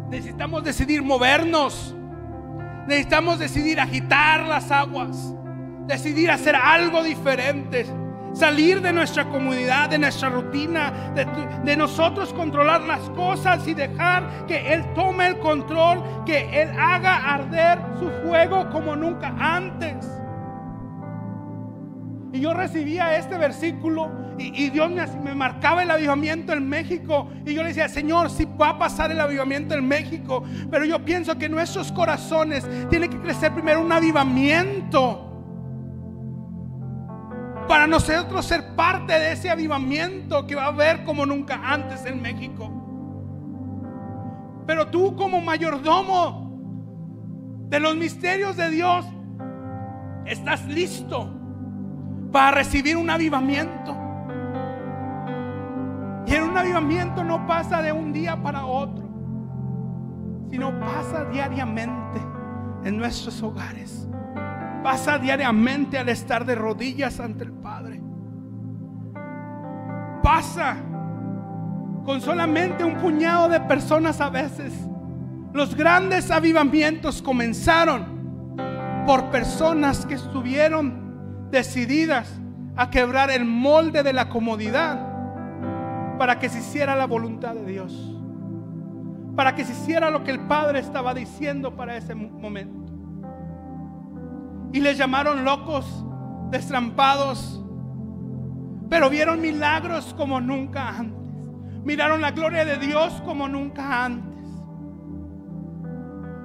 Necesitamos 0.08 0.62
decidir 0.64 1.02
movernos. 1.02 1.94
Necesitamos 2.86 3.38
decidir 3.38 3.80
agitar 3.80 4.46
las 4.46 4.70
aguas. 4.70 5.34
Decidir 5.86 6.30
hacer 6.30 6.56
algo 6.56 7.02
diferente. 7.02 7.86
Salir 8.34 8.80
de 8.80 8.92
nuestra 8.92 9.24
comunidad, 9.28 9.88
de 9.90 9.98
nuestra 9.98 10.28
rutina, 10.28 11.12
de, 11.14 11.76
nosotros 11.76 12.32
controlar 12.32 12.80
las 12.82 13.08
cosas 13.10 13.66
y 13.68 13.74
dejar 13.74 14.46
que 14.46 14.72
Él 14.72 14.84
tome 14.94 15.28
el 15.28 15.38
control, 15.38 16.02
que 16.26 16.62
Él 16.62 16.70
haga 16.76 17.32
arder 17.32 17.78
su 18.00 18.10
fuego 18.26 18.68
como 18.70 18.96
nunca 18.96 19.28
antes. 19.38 20.13
Y 22.34 22.40
yo 22.40 22.52
recibía 22.52 23.16
este 23.16 23.38
versículo 23.38 24.10
y, 24.38 24.68
Dios 24.70 24.90
me, 25.22 25.36
marcaba 25.36 25.84
el 25.84 25.90
avivamiento 25.92 26.52
en 26.52 26.68
México. 26.68 27.28
Y 27.46 27.54
yo 27.54 27.62
le 27.62 27.68
decía, 27.68 27.88
Señor, 27.88 28.28
si 28.28 28.44
va 28.44 28.70
a 28.70 28.78
pasar 28.78 29.12
el 29.12 29.20
avivamiento 29.20 29.76
en 29.76 29.86
México. 29.86 30.42
Pero 30.68 30.84
yo 30.84 31.04
pienso 31.04 31.38
que 31.38 31.48
nuestros 31.48 31.92
corazones 31.92 32.68
tiene 32.90 33.08
que 33.08 33.20
crecer 33.20 33.54
primero 33.54 33.80
un 33.80 33.92
avivamiento. 33.92 35.30
Para 37.68 37.86
nosotros 37.86 38.44
ser 38.44 38.74
parte 38.74 39.12
de 39.12 39.30
ese 39.30 39.48
avivamiento 39.48 40.44
que 40.44 40.56
va 40.56 40.64
a 40.64 40.68
haber 40.68 41.04
como 41.04 41.24
nunca 41.24 41.60
antes 41.64 42.04
en 42.04 42.20
México. 42.20 42.68
Pero 44.66 44.88
tú 44.88 45.14
como 45.14 45.40
mayordomo 45.40 46.50
de 47.68 47.78
los 47.78 47.94
misterios 47.94 48.56
de 48.56 48.70
Dios, 48.70 49.06
estás 50.26 50.66
listo 50.66 51.42
para 52.34 52.50
recibir 52.50 52.96
un 52.96 53.08
avivamiento. 53.08 53.96
Y 56.26 56.34
en 56.34 56.42
un 56.42 56.58
avivamiento 56.58 57.22
no 57.22 57.46
pasa 57.46 57.80
de 57.80 57.92
un 57.92 58.12
día 58.12 58.34
para 58.42 58.66
otro, 58.66 59.04
sino 60.50 60.80
pasa 60.80 61.26
diariamente 61.26 62.20
en 62.82 62.96
nuestros 62.96 63.40
hogares. 63.40 64.08
Pasa 64.82 65.16
diariamente 65.16 65.96
al 65.96 66.08
estar 66.08 66.44
de 66.44 66.56
rodillas 66.56 67.20
ante 67.20 67.44
el 67.44 67.52
Padre. 67.52 68.02
Pasa 70.20 70.74
con 72.04 72.20
solamente 72.20 72.82
un 72.82 72.96
puñado 72.96 73.48
de 73.48 73.60
personas 73.60 74.20
a 74.20 74.28
veces. 74.28 74.74
Los 75.52 75.76
grandes 75.76 76.32
avivamientos 76.32 77.22
comenzaron 77.22 78.56
por 79.06 79.30
personas 79.30 80.04
que 80.04 80.14
estuvieron 80.14 81.03
decididas 81.54 82.28
a 82.76 82.90
quebrar 82.90 83.30
el 83.30 83.44
molde 83.44 84.02
de 84.02 84.12
la 84.12 84.28
comodidad 84.28 84.98
para 86.18 86.38
que 86.38 86.48
se 86.48 86.58
hiciera 86.58 86.96
la 86.96 87.06
voluntad 87.06 87.54
de 87.54 87.64
Dios. 87.64 88.10
para 89.36 89.56
que 89.56 89.64
se 89.64 89.72
hiciera 89.72 90.10
lo 90.10 90.22
que 90.22 90.30
el 90.30 90.38
Padre 90.46 90.78
estaba 90.78 91.12
diciendo 91.12 91.74
para 91.74 91.96
ese 91.96 92.14
momento. 92.14 92.92
Y 94.72 94.78
les 94.78 94.96
llamaron 94.96 95.44
locos, 95.44 95.84
destrampados, 96.52 97.60
pero 98.88 99.10
vieron 99.10 99.40
milagros 99.40 100.14
como 100.16 100.40
nunca 100.40 100.88
antes. 100.88 101.50
Miraron 101.82 102.20
la 102.20 102.30
gloria 102.30 102.64
de 102.64 102.76
Dios 102.78 103.20
como 103.24 103.48
nunca 103.48 104.04
antes. 104.04 104.46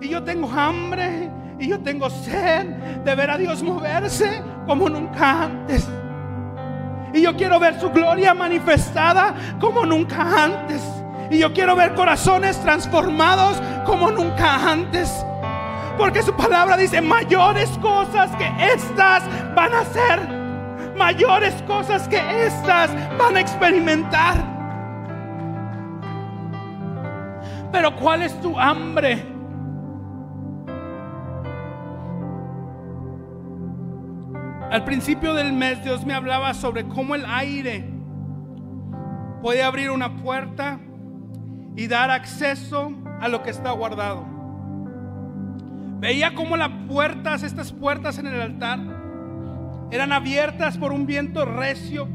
Y 0.01 0.09
yo 0.09 0.23
tengo 0.23 0.49
hambre 0.49 1.29
y 1.59 1.67
yo 1.67 1.79
tengo 1.81 2.09
sed 2.09 2.65
de 3.05 3.15
ver 3.15 3.29
a 3.29 3.37
Dios 3.37 3.61
moverse 3.61 4.41
como 4.69 4.87
nunca 4.87 5.45
antes. 5.45 5.89
Y 7.11 7.23
yo 7.23 7.35
quiero 7.35 7.59
ver 7.59 7.79
su 7.79 7.89
gloria 7.89 8.35
manifestada 8.35 9.33
como 9.59 9.83
nunca 9.83 10.43
antes. 10.43 10.83
Y 11.31 11.39
yo 11.39 11.51
quiero 11.51 11.75
ver 11.75 11.95
corazones 11.95 12.61
transformados 12.61 13.59
como 13.87 14.11
nunca 14.11 14.71
antes. 14.71 15.25
Porque 15.97 16.21
su 16.21 16.35
palabra 16.35 16.77
dice, 16.77 17.01
mayores 17.01 17.67
cosas 17.79 18.29
que 18.35 18.47
estas 18.71 19.23
van 19.55 19.73
a 19.73 19.83
ser. 19.85 20.19
Mayores 20.95 21.55
cosas 21.63 22.07
que 22.07 22.45
estas 22.45 22.91
van 23.17 23.37
a 23.37 23.39
experimentar. 23.39 24.35
Pero 27.71 27.95
¿cuál 27.95 28.21
es 28.21 28.39
tu 28.39 28.59
hambre? 28.59 29.28
Al 34.71 34.83
principio 34.83 35.33
del 35.33 35.51
mes 35.51 35.83
Dios 35.83 36.05
me 36.05 36.13
hablaba 36.13 36.53
sobre 36.53 36.87
cómo 36.87 37.15
el 37.15 37.25
aire 37.25 37.89
puede 39.41 39.63
abrir 39.63 39.89
una 39.89 40.15
puerta 40.17 40.79
y 41.75 41.87
dar 41.87 42.11
acceso 42.11 42.93
a 43.19 43.27
lo 43.29 43.41
que 43.41 43.49
está 43.49 43.71
guardado. 43.71 44.25
Veía 45.99 46.35
cómo 46.35 46.55
las 46.55 46.69
puertas, 46.87 47.41
estas 47.41 47.73
puertas 47.73 48.19
en 48.19 48.27
el 48.27 48.39
altar, 48.39 48.79
eran 49.89 50.11
abiertas 50.11 50.77
por 50.77 50.93
un 50.93 51.07
viento 51.07 51.45
recio 51.45 52.07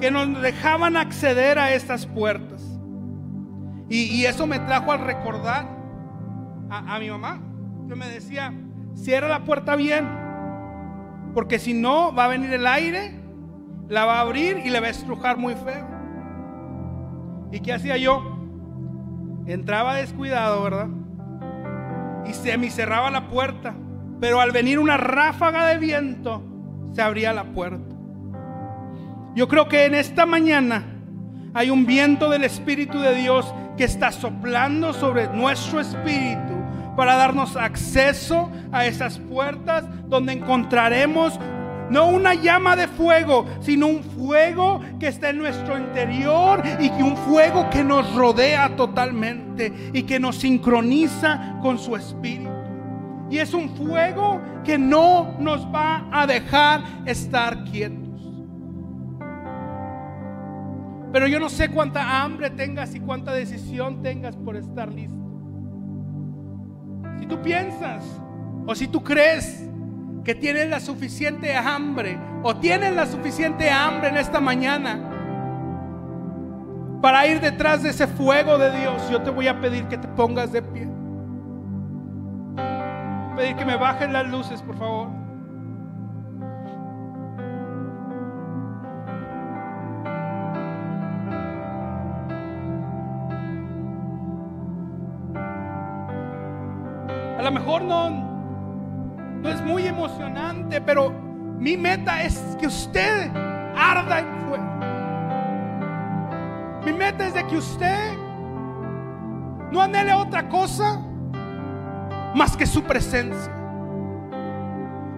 que 0.00 0.10
nos 0.10 0.42
dejaban 0.42 0.96
acceder 0.96 1.60
a 1.60 1.72
estas 1.72 2.06
puertas. 2.06 2.62
Y, 3.88 4.24
eso 4.24 4.46
me 4.46 4.58
trajo 4.58 4.90
al 4.90 5.00
recordar 5.00 5.68
a, 6.70 6.96
a 6.96 6.98
mi 6.98 7.08
mamá, 7.08 7.40
que 7.86 7.94
me 7.94 8.08
decía, 8.08 8.52
cierra 8.94 9.28
la 9.28 9.44
puerta 9.44 9.76
bien, 9.76 10.23
porque 11.34 11.58
si 11.58 11.74
no 11.74 12.14
va 12.14 12.26
a 12.26 12.28
venir 12.28 12.52
el 12.52 12.66
aire, 12.66 13.12
la 13.88 14.04
va 14.04 14.18
a 14.18 14.20
abrir 14.20 14.62
y 14.64 14.70
le 14.70 14.80
va 14.80 14.86
a 14.86 14.90
estrujar 14.90 15.36
muy 15.36 15.54
feo. 15.54 15.86
¿Y 17.50 17.60
qué 17.60 17.72
hacía 17.72 17.96
yo? 17.96 18.38
Entraba 19.46 19.96
descuidado, 19.96 20.62
¿verdad? 20.62 20.88
Y 22.26 22.32
se 22.32 22.56
me 22.56 22.70
cerraba 22.70 23.10
la 23.10 23.28
puerta. 23.28 23.74
Pero 24.20 24.40
al 24.40 24.52
venir 24.52 24.78
una 24.78 24.96
ráfaga 24.96 25.66
de 25.66 25.78
viento, 25.78 26.42
se 26.92 27.02
abría 27.02 27.32
la 27.32 27.44
puerta. 27.44 27.94
Yo 29.34 29.48
creo 29.48 29.68
que 29.68 29.84
en 29.84 29.94
esta 29.94 30.24
mañana 30.26 30.84
hay 31.52 31.70
un 31.70 31.84
viento 31.84 32.30
del 32.30 32.44
Espíritu 32.44 33.00
de 33.00 33.14
Dios 33.14 33.52
que 33.76 33.84
está 33.84 34.12
soplando 34.12 34.92
sobre 34.92 35.26
nuestro 35.28 35.80
espíritu 35.80 36.53
para 36.96 37.16
darnos 37.16 37.56
acceso 37.56 38.50
a 38.72 38.86
esas 38.86 39.18
puertas 39.18 39.84
donde 40.08 40.32
encontraremos 40.32 41.38
no 41.90 42.08
una 42.08 42.34
llama 42.34 42.76
de 42.76 42.88
fuego, 42.88 43.46
sino 43.60 43.86
un 43.86 44.02
fuego 44.02 44.80
que 44.98 45.08
está 45.08 45.30
en 45.30 45.38
nuestro 45.38 45.78
interior 45.78 46.62
y 46.80 46.90
un 47.02 47.16
fuego 47.16 47.68
que 47.70 47.84
nos 47.84 48.14
rodea 48.14 48.74
totalmente 48.74 49.72
y 49.92 50.02
que 50.04 50.18
nos 50.18 50.36
sincroniza 50.36 51.58
con 51.60 51.78
su 51.78 51.94
espíritu. 51.96 52.50
Y 53.30 53.38
es 53.38 53.54
un 53.54 53.70
fuego 53.70 54.40
que 54.64 54.78
no 54.78 55.36
nos 55.38 55.66
va 55.66 56.08
a 56.12 56.26
dejar 56.26 56.82
estar 57.06 57.64
quietos. 57.64 58.04
Pero 61.12 61.28
yo 61.28 61.38
no 61.38 61.48
sé 61.48 61.68
cuánta 61.68 62.22
hambre 62.22 62.50
tengas 62.50 62.94
y 62.94 63.00
cuánta 63.00 63.32
decisión 63.32 64.02
tengas 64.02 64.36
por 64.36 64.56
estar 64.56 64.92
listo. 64.92 65.23
Si 67.18 67.26
tú 67.26 67.40
piensas 67.42 68.04
o 68.66 68.74
si 68.74 68.88
tú 68.88 69.02
crees 69.02 69.68
que 70.24 70.34
tienen 70.34 70.70
la 70.70 70.80
suficiente 70.80 71.54
hambre 71.54 72.18
o 72.42 72.56
tienen 72.56 72.96
la 72.96 73.06
suficiente 73.06 73.70
hambre 73.70 74.08
en 74.08 74.16
esta 74.16 74.40
mañana 74.40 75.10
para 77.02 77.26
ir 77.26 77.40
detrás 77.40 77.82
de 77.82 77.90
ese 77.90 78.06
fuego 78.06 78.56
de 78.56 78.70
Dios, 78.78 79.10
yo 79.10 79.20
te 79.20 79.30
voy 79.30 79.46
a 79.46 79.60
pedir 79.60 79.86
que 79.88 79.98
te 79.98 80.08
pongas 80.08 80.52
de 80.52 80.62
pie. 80.62 80.88
Pedir 83.36 83.56
que 83.56 83.64
me 83.64 83.76
bajen 83.76 84.12
las 84.12 84.26
luces, 84.26 84.62
por 84.62 84.78
favor. 84.78 85.23
Lo 97.44 97.52
mejor 97.52 97.82
no, 97.82 98.08
no 98.08 99.48
es 99.50 99.60
muy 99.60 99.86
emocionante, 99.86 100.80
pero 100.80 101.10
mi 101.58 101.76
meta 101.76 102.22
es 102.22 102.38
que 102.58 102.66
usted 102.66 103.30
arda 103.76 104.20
en 104.20 104.26
fuego. 104.46 104.64
Mi 106.86 106.92
meta 106.94 107.26
es 107.26 107.34
de 107.34 107.46
que 107.46 107.58
usted 107.58 108.16
no 109.70 109.82
anhele 109.82 110.14
otra 110.14 110.48
cosa 110.48 110.98
más 112.34 112.56
que 112.56 112.66
su 112.66 112.82
presencia. 112.82 113.52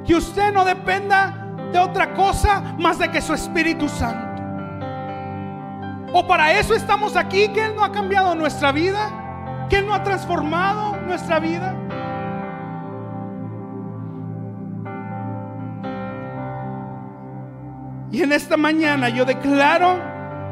Que 0.05 0.16
usted 0.16 0.53
no 0.53 0.64
dependa 0.64 1.55
de 1.72 1.79
otra 1.79 2.12
cosa 2.14 2.74
más 2.77 2.99
de 2.99 3.09
que 3.09 3.20
su 3.20 3.35
Espíritu 3.35 3.89
Santo. 3.89 4.43
O 6.12 6.27
para 6.27 6.59
eso 6.59 6.74
estamos 6.74 7.14
aquí, 7.14 7.49
que 7.49 7.66
Él 7.66 7.77
no 7.77 7.85
ha 7.85 7.93
cambiado 7.93 8.35
nuestra 8.35 8.72
vida, 8.72 9.66
que 9.68 9.77
Él 9.77 9.87
no 9.87 9.95
ha 9.95 10.03
transformado 10.03 10.97
nuestra 11.07 11.39
vida. 11.39 11.76
Y 18.16 18.22
en 18.22 18.32
esta 18.32 18.56
mañana 18.56 19.10
yo 19.10 19.26
declaro 19.26 20.00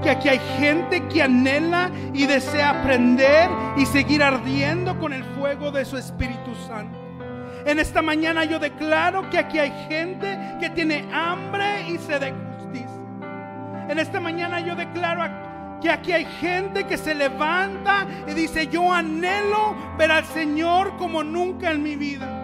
que 0.02 0.10
aquí 0.10 0.28
hay 0.28 0.40
gente 0.58 1.02
que 1.08 1.22
anhela 1.22 1.90
y 2.12 2.26
desea 2.26 2.82
aprender 2.82 3.48
y 3.78 3.86
seguir 3.86 4.22
ardiendo 4.22 4.98
con 4.98 5.14
el 5.14 5.24
fuego 5.24 5.70
de 5.70 5.86
su 5.86 5.96
Espíritu 5.96 6.54
Santo. 6.68 6.98
En 7.64 7.78
esta 7.78 8.02
mañana 8.02 8.44
yo 8.44 8.58
declaro 8.58 9.30
que 9.30 9.38
aquí 9.38 9.58
hay 9.58 9.72
gente 9.88 10.38
que 10.60 10.68
tiene 10.68 11.08
hambre 11.10 11.88
y 11.88 11.96
sed 11.96 12.20
de 12.20 12.32
justicia. 12.32 13.00
En 13.88 13.98
esta 13.98 14.20
mañana 14.20 14.60
yo 14.60 14.76
declaro 14.76 15.22
que 15.80 15.88
aquí 15.88 16.12
hay 16.12 16.26
gente 16.42 16.84
que 16.84 16.98
se 16.98 17.14
levanta 17.14 18.06
y 18.28 18.34
dice, 18.34 18.66
yo 18.66 18.92
anhelo 18.92 19.74
ver 19.96 20.12
al 20.12 20.26
Señor 20.26 20.98
como 20.98 21.24
nunca 21.24 21.70
en 21.70 21.82
mi 21.82 21.96
vida 21.96 22.43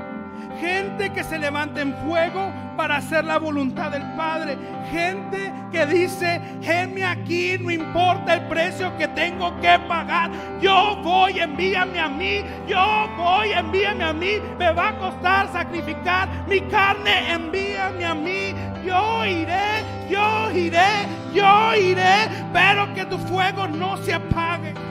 gente 0.61 1.11
que 1.11 1.25
se 1.25 1.39
levanta 1.39 1.81
en 1.81 1.95
fuego 2.07 2.53
para 2.77 2.97
hacer 2.97 3.25
la 3.25 3.39
voluntad 3.39 3.91
del 3.91 4.03
Padre. 4.15 4.59
Gente 4.91 5.53
que 5.73 5.87
dice, 5.87 6.41
heme 6.63 7.05
aquí, 7.05 7.57
no 7.59 7.71
importa 7.71 8.35
el 8.35 8.43
precio 8.43 8.97
que 8.99 9.09
tengo 9.09 9.59
que 9.61 9.79
pagar. 9.89 10.31
Yo 10.61 10.97
voy, 11.03 11.41
envíame 11.41 11.99
a 11.99 12.09
mí. 12.09 12.45
Yo 12.69 13.09
voy, 13.17 13.53
envíame 13.53 14.05
a 14.05 14.13
mí. 14.13 14.35
Me 14.59 14.73
va 14.73 14.89
a 14.89 14.99
costar 14.99 15.51
sacrificar 15.53 16.29
mi 16.47 16.61
carne, 16.63 17.33
envíame 17.33 18.05
a 18.05 18.15
mí. 18.15 18.55
Yo 18.85 19.25
iré, 19.25 19.85
yo 20.11 20.51
iré, 20.51 21.07
yo 21.35 21.75
iré, 21.75 22.29
pero 22.53 22.93
que 22.95 23.05
tu 23.07 23.19
fuego 23.19 23.67
no 23.69 23.97
se 23.99 24.15
apague 24.15 24.90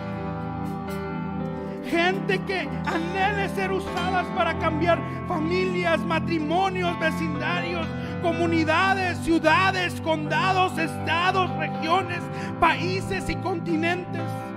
gente 1.90 2.38
que 2.40 2.70
anhele 2.86 3.50
ser 3.56 3.72
usadas 3.72 4.28
para 4.36 4.54
cambiar 4.56 5.00
familias, 5.28 6.00
matrimonios, 6.02 6.98
vecindarios, 7.00 7.88
comunidades, 8.22 9.18
ciudades, 9.20 10.00
condados, 10.02 10.78
estados, 10.78 11.50
regiones, 11.58 12.22
países 12.60 13.30
y 13.30 13.36
continentes. 13.36 14.49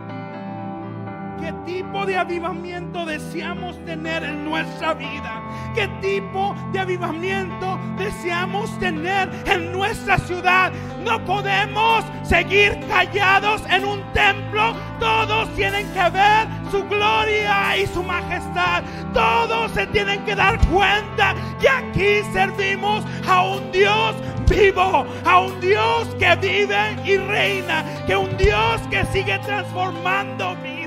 ¿Qué 1.43 1.53
tipo 1.67 2.07
de 2.07 2.17
avivamiento 2.17 3.05
deseamos 3.05 3.77
tener 3.85 4.23
en 4.23 4.45
nuestra 4.45 4.95
vida? 4.95 5.43
¿Qué 5.75 5.89
tipo 6.01 6.55
de 6.73 6.79
avivamiento 6.79 7.81
deseamos 7.99 8.71
tener 8.79 9.29
en 9.47 9.73
nuestra 9.73 10.19
ciudad? 10.19 10.71
No 11.05 11.19
podemos 11.25 12.05
seguir 12.23 12.79
callados 12.89 13.61
en 13.69 13.85
un 13.85 14.01
templo. 14.13 14.73
Todos 15.01 15.53
tienen 15.57 15.93
que 15.93 16.11
ver 16.11 16.47
su 16.71 16.85
gloria 16.85 17.77
y 17.77 17.89
su 17.89 18.05
majestad. 18.05 18.85
Todos 19.13 19.73
se 19.73 19.89
tienen 19.89 20.25
que 20.25 20.37
dar 20.37 20.65
cuenta 20.69 21.35
que 21.61 21.69
aquí 21.69 22.33
servimos 22.33 23.05
a 23.27 23.43
un 23.43 23.73
Dios 23.73 24.15
vivo, 24.49 25.05
a 25.25 25.41
un 25.41 25.61
Dios 25.61 26.07
que 26.21 26.37
vive 26.37 27.03
y 27.05 27.17
reina, 27.17 27.85
que 28.07 28.15
un 28.15 28.37
Dios 28.37 28.81
que 28.93 29.05
sigue 29.07 29.41
transformando 29.41 30.55
vidas. 30.63 30.82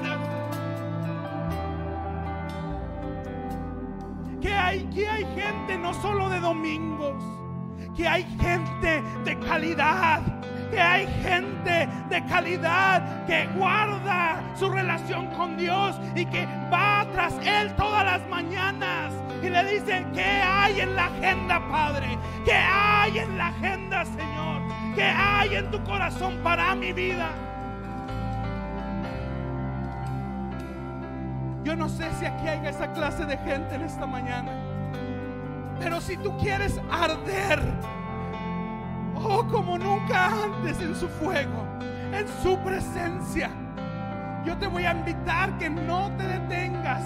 Que 4.83 5.07
hay 5.07 5.25
gente 5.35 5.77
no 5.77 5.93
solo 6.01 6.29
de 6.29 6.39
domingos, 6.39 7.23
que 7.95 8.07
hay 8.07 8.23
gente 8.39 9.01
de 9.23 9.39
calidad, 9.39 10.21
que 10.71 10.79
hay 10.79 11.07
gente 11.23 11.87
de 12.09 12.25
calidad 12.25 13.25
que 13.25 13.47
guarda 13.57 14.41
su 14.55 14.69
relación 14.69 15.27
con 15.27 15.57
Dios 15.57 15.95
y 16.15 16.25
que 16.25 16.45
va 16.71 17.05
tras 17.11 17.33
Él 17.45 17.73
todas 17.75 18.05
las 18.05 18.27
mañanas 18.29 19.13
y 19.41 19.49
le 19.49 19.63
dice, 19.65 20.05
¿qué 20.13 20.23
hay 20.23 20.81
en 20.81 20.95
la 20.95 21.05
agenda, 21.05 21.61
Padre? 21.69 22.17
¿Qué 22.43 22.53
hay 22.53 23.19
en 23.19 23.37
la 23.37 23.47
agenda, 23.47 24.05
Señor? 24.05 24.61
¿Qué 24.95 25.03
hay 25.03 25.55
en 25.55 25.71
tu 25.71 25.83
corazón 25.83 26.39
para 26.43 26.73
mi 26.75 26.93
vida? 26.93 27.29
Yo 31.63 31.75
no 31.75 31.89
sé 31.89 32.05
si 32.19 32.25
aquí 32.25 32.47
hay 32.47 32.67
esa 32.67 32.91
clase 32.93 33.25
de 33.25 33.37
gente 33.39 33.75
en 33.75 33.81
esta 33.81 34.05
mañana. 34.05 34.51
Pero 35.79 36.01
si 36.01 36.17
tú 36.17 36.35
quieres 36.37 36.79
arder, 36.89 37.61
oh, 39.15 39.45
como 39.47 39.77
nunca 39.77 40.27
antes 40.43 40.79
en 40.81 40.95
su 40.95 41.07
fuego, 41.07 41.65
en 42.11 42.25
su 42.41 42.57
presencia, 42.59 43.49
yo 44.45 44.57
te 44.57 44.67
voy 44.67 44.85
a 44.85 44.91
invitar 44.91 45.57
que 45.57 45.69
no 45.69 46.11
te 46.17 46.23
detengas, 46.23 47.01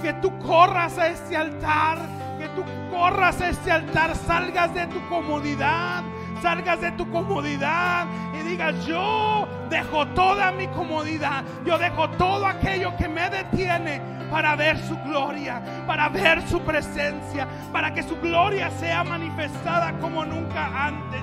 que 0.00 0.12
tú 0.14 0.38
corras 0.38 0.96
a 0.98 1.08
este 1.08 1.36
altar, 1.36 1.98
que 2.38 2.48
tú 2.48 2.64
corras 2.90 3.40
a 3.40 3.50
este 3.50 3.70
altar, 3.70 4.14
salgas 4.14 4.72
de 4.74 4.86
tu 4.86 5.06
comodidad, 5.08 5.99
salgas 6.40 6.80
de 6.80 6.92
tu 6.92 7.10
comodidad 7.10 8.06
y 8.34 8.42
digas, 8.48 8.86
yo 8.86 9.46
dejo 9.68 10.06
toda 10.08 10.50
mi 10.52 10.66
comodidad, 10.68 11.44
yo 11.64 11.78
dejo 11.78 12.08
todo 12.10 12.46
aquello 12.46 12.96
que 12.96 13.08
me 13.08 13.28
detiene 13.30 14.00
para 14.30 14.56
ver 14.56 14.78
su 14.78 14.96
gloria, 14.98 15.62
para 15.86 16.08
ver 16.08 16.46
su 16.48 16.60
presencia, 16.60 17.46
para 17.72 17.92
que 17.92 18.02
su 18.02 18.16
gloria 18.20 18.70
sea 18.70 19.04
manifestada 19.04 19.92
como 19.98 20.24
nunca 20.24 20.86
antes. 20.86 21.22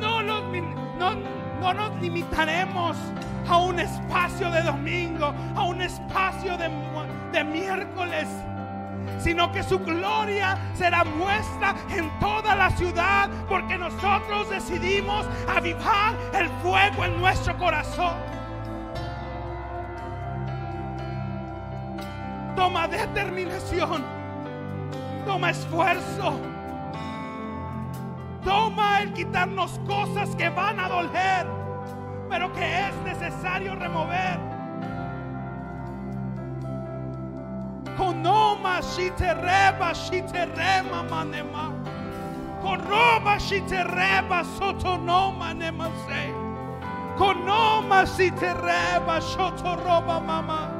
No 0.00 0.22
nos, 0.22 0.42
no, 0.98 1.14
no 1.60 1.74
nos 1.74 2.00
limitaremos 2.00 2.96
a 3.48 3.56
un 3.56 3.80
espacio 3.80 4.50
de 4.50 4.62
domingo, 4.62 5.34
a 5.56 5.64
un 5.64 5.80
espacio 5.82 6.56
de, 6.56 6.70
de 7.32 7.44
miércoles 7.44 8.28
sino 9.18 9.50
que 9.52 9.62
su 9.62 9.78
gloria 9.78 10.58
será 10.74 11.04
muestra 11.04 11.74
en 11.90 12.10
toda 12.18 12.54
la 12.54 12.70
ciudad, 12.70 13.28
porque 13.48 13.76
nosotros 13.76 14.48
decidimos 14.50 15.26
avivar 15.48 16.14
el 16.34 16.48
fuego 16.62 17.04
en 17.04 17.20
nuestro 17.20 17.56
corazón. 17.58 18.14
Toma 22.56 22.88
determinación, 22.88 24.04
toma 25.24 25.50
esfuerzo, 25.50 26.40
toma 28.44 29.02
el 29.02 29.12
quitarnos 29.12 29.78
cosas 29.86 30.34
que 30.36 30.48
van 30.48 30.80
a 30.80 30.88
doler, 30.88 31.46
pero 32.28 32.52
que 32.52 32.88
es 32.88 32.94
necesario 33.04 33.74
remover. 33.76 34.47
Konoma 37.98 38.80
shitereba 38.80 39.92
shiterema 39.92 41.02
manema. 41.10 41.74
Koroba 42.62 43.36
shitereba 43.40 44.44
sotonoma 44.56 45.52
nemase. 45.52 46.32
Konoma 47.18 48.06
shitereba 48.06 49.18
shotoroba 49.20 50.24
mama. 50.24 50.70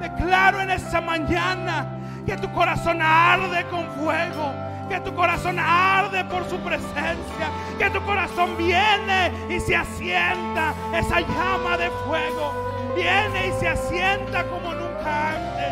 Declaro 0.00 0.60
en 0.60 0.70
esta 0.70 1.00
mañana 1.00 1.84
que 2.24 2.36
tu 2.36 2.48
corazón 2.52 3.02
arde 3.02 3.64
con 3.68 3.84
fuego 3.98 4.54
que 4.88 5.00
tu 5.00 5.12
corazón 5.16 5.58
arde 5.58 6.24
por 6.26 6.48
su 6.48 6.58
presencia, 6.58 7.50
que 7.76 7.90
tu 7.90 8.00
corazón 8.04 8.56
viene 8.56 9.32
y 9.50 9.58
se 9.58 9.74
asienta 9.74 10.72
esa 10.94 11.22
llama 11.22 11.76
de 11.76 11.90
fuego, 12.06 12.52
viene 12.94 13.48
y 13.48 13.52
se 13.58 13.66
asienta 13.66 14.44
como 14.46 14.72
nunca 14.74 15.30
antes 15.30 15.65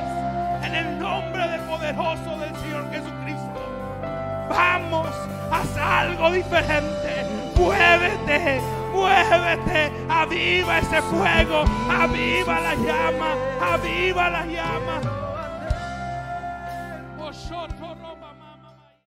poderoso 1.74 2.38
del 2.38 2.54
Señor 2.56 2.90
Jesucristo. 2.90 3.60
Vamos, 4.48 5.08
haz 5.50 5.76
algo 5.76 6.30
diferente. 6.30 7.26
Muévete, 7.56 8.60
muévete. 8.92 9.92
Aviva 10.08 10.78
ese 10.78 11.02
fuego. 11.02 11.64
Aviva 11.90 12.60
la 12.60 12.74
llama. 12.74 13.34
Aviva 13.72 14.30
la 14.30 14.46
llama. 14.46 15.23